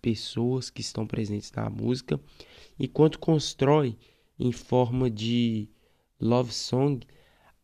pessoas 0.00 0.70
que 0.70 0.80
estão 0.80 1.04
presentes 1.04 1.50
na 1.50 1.68
música, 1.68 2.20
enquanto 2.78 3.18
constrói 3.18 3.98
em 4.38 4.52
forma 4.52 5.10
de 5.10 5.68
love 6.20 6.52
song 6.52 7.04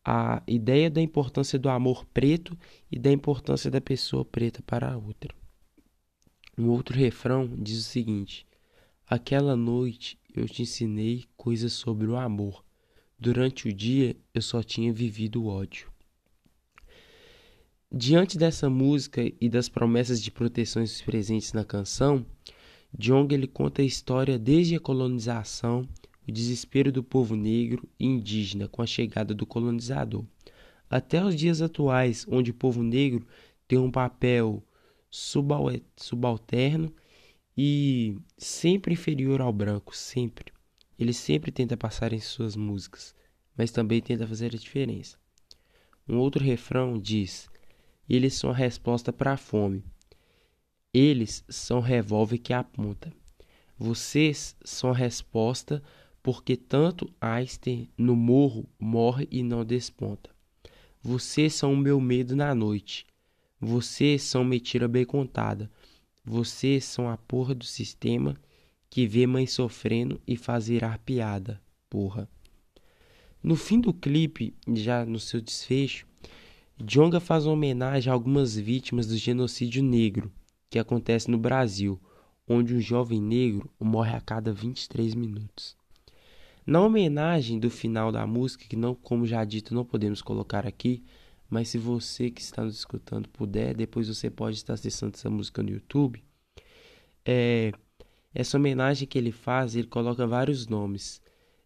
a 0.03 0.43
ideia 0.45 0.89
da 0.89 1.01
importância 1.01 1.57
do 1.57 1.69
amor 1.69 2.05
preto 2.13 2.57
e 2.91 2.99
da 2.99 3.11
importância 3.11 3.71
da 3.71 3.79
pessoa 3.79 4.25
preta 4.25 4.61
para 4.61 4.91
a 4.91 4.97
outra. 4.97 5.33
Um 6.57 6.67
outro 6.69 6.97
refrão 6.97 7.47
diz 7.47 7.79
o 7.79 7.83
seguinte: 7.83 8.45
Aquela 9.07 9.55
noite 9.55 10.19
eu 10.35 10.49
te 10.49 10.63
ensinei 10.63 11.23
coisas 11.37 11.71
sobre 11.71 12.07
o 12.07 12.17
amor. 12.17 12.66
Durante 13.19 13.67
o 13.67 13.73
dia 13.73 14.15
eu 14.31 14.43
só 14.43 14.61
tinha 14.61 14.93
vivido 14.93 15.47
ódio. 15.47 15.91
Diante 17.91 18.37
dessa 18.37 18.69
música 18.69 19.21
e 19.41 19.49
das 19.49 19.67
promessas 19.67 20.21
de 20.21 20.29
proteções 20.29 21.01
presentes 21.01 21.51
na 21.51 21.65
canção, 21.65 22.23
Jong 22.93 23.33
ele 23.33 23.47
conta 23.47 23.81
a 23.81 23.85
história 23.85 24.37
desde 24.37 24.75
a 24.75 24.79
colonização, 24.79 25.89
o 26.27 26.31
desespero 26.31 26.91
do 26.91 27.03
povo 27.03 27.35
negro 27.35 27.89
e 27.99 28.05
indígena 28.05 28.67
com 28.67 28.83
a 28.83 28.85
chegada 28.85 29.33
do 29.33 29.47
colonizador, 29.47 30.23
até 30.87 31.23
os 31.23 31.35
dias 31.35 31.59
atuais, 31.59 32.23
onde 32.29 32.51
o 32.51 32.53
povo 32.53 32.83
negro 32.83 33.25
tem 33.67 33.79
um 33.79 33.89
papel 33.89 34.63
subalterno 35.09 36.93
e 37.57 38.15
sempre 38.37 38.93
inferior 38.93 39.41
ao 39.41 39.51
branco, 39.51 39.95
sempre. 39.95 40.56
Ele 40.97 41.13
sempre 41.13 41.51
tenta 41.51 41.77
passar 41.77 42.13
em 42.13 42.19
suas 42.19 42.55
músicas, 42.55 43.15
mas 43.55 43.71
também 43.71 44.01
tenta 44.01 44.27
fazer 44.27 44.47
a 44.47 44.57
diferença. 44.57 45.17
Um 46.07 46.17
outro 46.17 46.43
refrão 46.43 46.97
diz: 46.97 47.49
Eles 48.09 48.33
são 48.33 48.49
a 48.49 48.55
resposta 48.55 49.13
para 49.13 49.33
a 49.33 49.37
fome. 49.37 49.83
Eles 50.93 51.43
são 51.49 51.77
o 51.79 51.81
revólver 51.81 52.37
que 52.37 52.53
aponta. 52.53 53.13
Vocês 53.77 54.55
são 54.63 54.89
a 54.89 54.95
resposta 54.95 55.83
porque 56.23 56.57
tanto 56.57 57.13
Einstein 57.21 57.89
no 57.97 58.15
morro 58.15 58.67
morre 58.79 59.27
e 59.29 59.43
não 59.43 59.63
desponta. 59.63 60.29
Vocês 61.01 61.53
são 61.53 61.73
o 61.73 61.77
meu 61.77 62.01
medo 62.01 62.35
na 62.35 62.55
noite. 62.55 63.05
Vocês 63.61 64.23
são 64.23 64.43
mentira 64.43 64.87
bem 64.87 65.05
contada. 65.05 65.69
Vocês 66.25 66.83
são 66.85 67.07
a 67.09 67.15
porra 67.17 67.55
do 67.55 67.63
sistema 67.63 68.35
que 68.89 69.05
vê 69.07 69.27
mãe 69.27 69.45
sofrendo 69.45 70.19
e 70.27 70.35
faz 70.35 70.67
virar 70.67 70.97
piada, 70.99 71.61
porra. 71.89 72.29
No 73.43 73.55
fim 73.55 73.79
do 73.79 73.93
clipe, 73.93 74.55
já 74.73 75.05
no 75.05 75.19
seu 75.19 75.39
desfecho, 75.41 76.07
Jonga 76.77 77.19
faz 77.19 77.45
uma 77.45 77.53
homenagem 77.53 78.11
a 78.11 78.13
algumas 78.13 78.55
vítimas 78.55 79.07
do 79.07 79.17
genocídio 79.17 79.83
negro 79.83 80.31
que 80.69 80.77
acontece 80.77 81.29
no 81.29 81.37
Brasil, 81.37 81.99
onde 82.47 82.75
um 82.75 82.81
jovem 82.81 83.21
negro 83.21 83.69
morre 83.79 84.15
a 84.15 84.21
cada 84.21 84.53
23 84.53 85.15
minutos. 85.15 85.75
Na 86.65 86.81
homenagem 86.81 87.59
do 87.59 87.69
final 87.69 88.11
da 88.11 88.27
música, 88.27 88.65
que 88.67 88.75
não, 88.75 88.93
como 88.93 89.25
já 89.25 89.43
dito, 89.45 89.73
não 89.73 89.85
podemos 89.85 90.21
colocar 90.21 90.67
aqui, 90.67 91.03
mas 91.49 91.69
se 91.69 91.77
você 91.77 92.29
que 92.29 92.41
está 92.41 92.63
nos 92.63 92.75
escutando 92.75 93.29
puder, 93.29 93.73
depois 93.73 94.07
você 94.07 94.29
pode 94.29 94.57
estar 94.57 94.73
acessando 94.73 95.15
essa 95.15 95.29
música 95.29 95.63
no 95.63 95.69
YouTube. 95.69 96.21
É, 97.25 97.71
essa 98.37 98.55
homenagem 98.55 99.07
que 99.07 99.17
ele 99.17 99.31
faz, 99.31 99.75
ele 99.75 99.87
coloca 99.87 100.27
vários 100.27 100.67
nomes, 100.67 101.19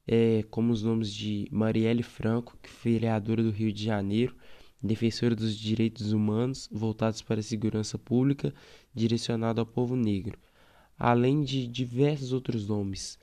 é, 0.08 0.42
como 0.50 0.72
os 0.72 0.82
nomes 0.82 1.14
de 1.14 1.46
Marielle 1.52 2.02
Franco, 2.02 2.58
que 2.64 2.70
foi 2.70 2.94
vereadora 2.94 3.44
do 3.44 3.52
Rio 3.52 3.74
de 3.74 3.84
Janeiro, 3.84 4.34
defensora 4.82 5.36
dos 5.36 5.58
direitos 5.58 6.14
humanos 6.14 6.70
voltados 6.72 7.22
para 7.22 7.42
a 7.42 7.44
segurança 7.44 8.00
pública, 8.00 8.54
direcionado 8.96 9.60
ao 9.60 9.66
povo 9.66 9.98
negro, 9.98 10.40
além 10.98 11.44
de 11.44 11.68
diversos 11.68 12.32
outros 12.32 12.66
nomes. 12.66 13.20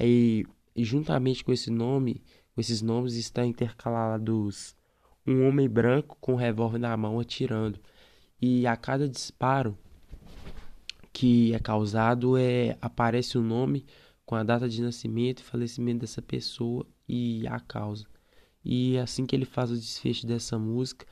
E, 0.00 0.46
e 0.74 0.82
juntamente 0.82 1.44
com 1.44 1.52
esse 1.52 1.70
nome, 1.70 2.22
com 2.54 2.62
esses 2.62 2.80
nomes 2.80 3.16
está 3.16 3.44
intercalados 3.44 4.74
um 5.26 5.46
homem 5.46 5.68
branco 5.68 6.16
com 6.18 6.32
um 6.32 6.36
revólver 6.36 6.78
na 6.78 6.96
mão 6.96 7.20
atirando. 7.20 7.78
E 8.40 8.66
a 8.66 8.74
cada 8.74 9.06
disparo 9.06 9.76
que 11.16 11.54
é 11.54 11.58
causado 11.58 12.36
é 12.36 12.76
aparece 12.78 13.38
o 13.38 13.42
nome 13.42 13.86
com 14.26 14.34
a 14.34 14.42
data 14.42 14.68
de 14.68 14.82
nascimento 14.82 15.40
e 15.40 15.44
falecimento 15.44 16.00
dessa 16.00 16.20
pessoa 16.20 16.86
e 17.08 17.46
a 17.48 17.58
causa. 17.58 18.04
E 18.62 18.98
assim 18.98 19.24
que 19.24 19.34
ele 19.34 19.46
faz 19.46 19.70
o 19.70 19.76
desfecho 19.76 20.26
dessa 20.26 20.58
música, 20.58 21.06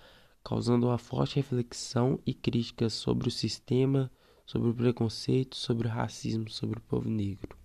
causando 0.45 0.89
uma 0.89 0.99
forte 0.99 1.37
reflexão 1.37 2.21
e 2.27 2.35
crítica 2.35 2.91
sobre 2.91 3.29
o 3.29 3.31
sistema, 3.31 4.11
sobre 4.45 4.69
o 4.69 4.75
preconceito, 4.75 5.57
sobre 5.57 5.89
o 5.89 5.91
racismo, 5.91 6.51
sobre 6.51 6.79
o 6.79 6.83
povo 6.83 7.09
negro. 7.09 7.57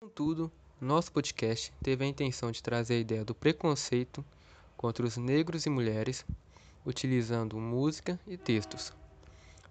Contudo, 0.00 0.50
nosso 0.80 1.12
podcast 1.12 1.72
teve 1.84 2.04
a 2.04 2.08
intenção 2.08 2.50
de 2.50 2.60
trazer 2.60 2.94
a 2.94 2.98
ideia 2.98 3.24
do 3.24 3.32
preconceito 3.32 4.24
contra 4.76 5.06
os 5.06 5.16
negros 5.16 5.66
e 5.66 5.70
mulheres, 5.70 6.26
utilizando 6.88 7.58
música 7.58 8.18
e 8.26 8.38
textos. 8.38 8.94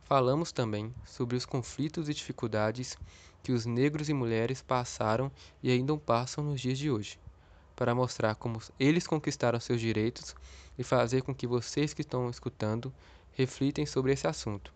Falamos 0.03 0.51
também 0.51 0.93
sobre 1.03 1.35
os 1.35 1.45
conflitos 1.45 2.07
e 2.07 2.13
dificuldades 2.13 2.95
que 3.41 3.51
os 3.51 3.65
negros 3.65 4.07
e 4.07 4.13
mulheres 4.13 4.61
passaram 4.61 5.31
e 5.63 5.71
ainda 5.71 5.97
passam 5.97 6.43
nos 6.43 6.61
dias 6.61 6.77
de 6.77 6.91
hoje. 6.91 7.19
para 7.75 7.93
mostrar 7.93 8.33
como 8.33 8.59
eles 8.79 9.05
conquistaram 9.05 9.59
seus 9.59 9.79
direitos 9.79 10.35
e 10.79 10.83
fazer 10.83 11.21
com 11.21 11.33
que 11.33 11.45
vocês 11.45 11.93
que 11.93 12.01
estão 12.01 12.27
escutando 12.27 12.91
reflitem 13.33 13.85
sobre 13.85 14.11
esse 14.13 14.25
assunto, 14.25 14.73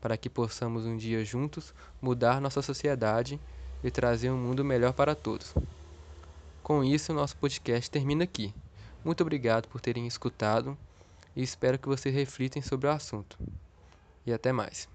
para 0.00 0.16
que 0.16 0.30
possamos 0.30 0.86
um 0.86 0.96
dia 0.96 1.24
juntos 1.24 1.74
mudar 2.00 2.40
nossa 2.40 2.62
sociedade 2.62 3.40
e 3.82 3.90
trazer 3.90 4.30
um 4.30 4.38
mundo 4.38 4.64
melhor 4.64 4.92
para 4.92 5.16
todos. 5.16 5.52
Com 6.62 6.84
isso, 6.84 7.12
nosso 7.12 7.36
podcast 7.36 7.90
termina 7.90 8.22
aqui. 8.22 8.54
Muito 9.04 9.22
obrigado 9.22 9.66
por 9.66 9.80
terem 9.80 10.06
escutado 10.06 10.78
e 11.34 11.42
espero 11.42 11.78
que 11.78 11.88
vocês 11.88 12.14
reflitem 12.14 12.62
sobre 12.62 12.86
o 12.86 12.92
assunto. 12.92 13.38
E 14.26 14.32
até 14.32 14.52
mais. 14.52 14.88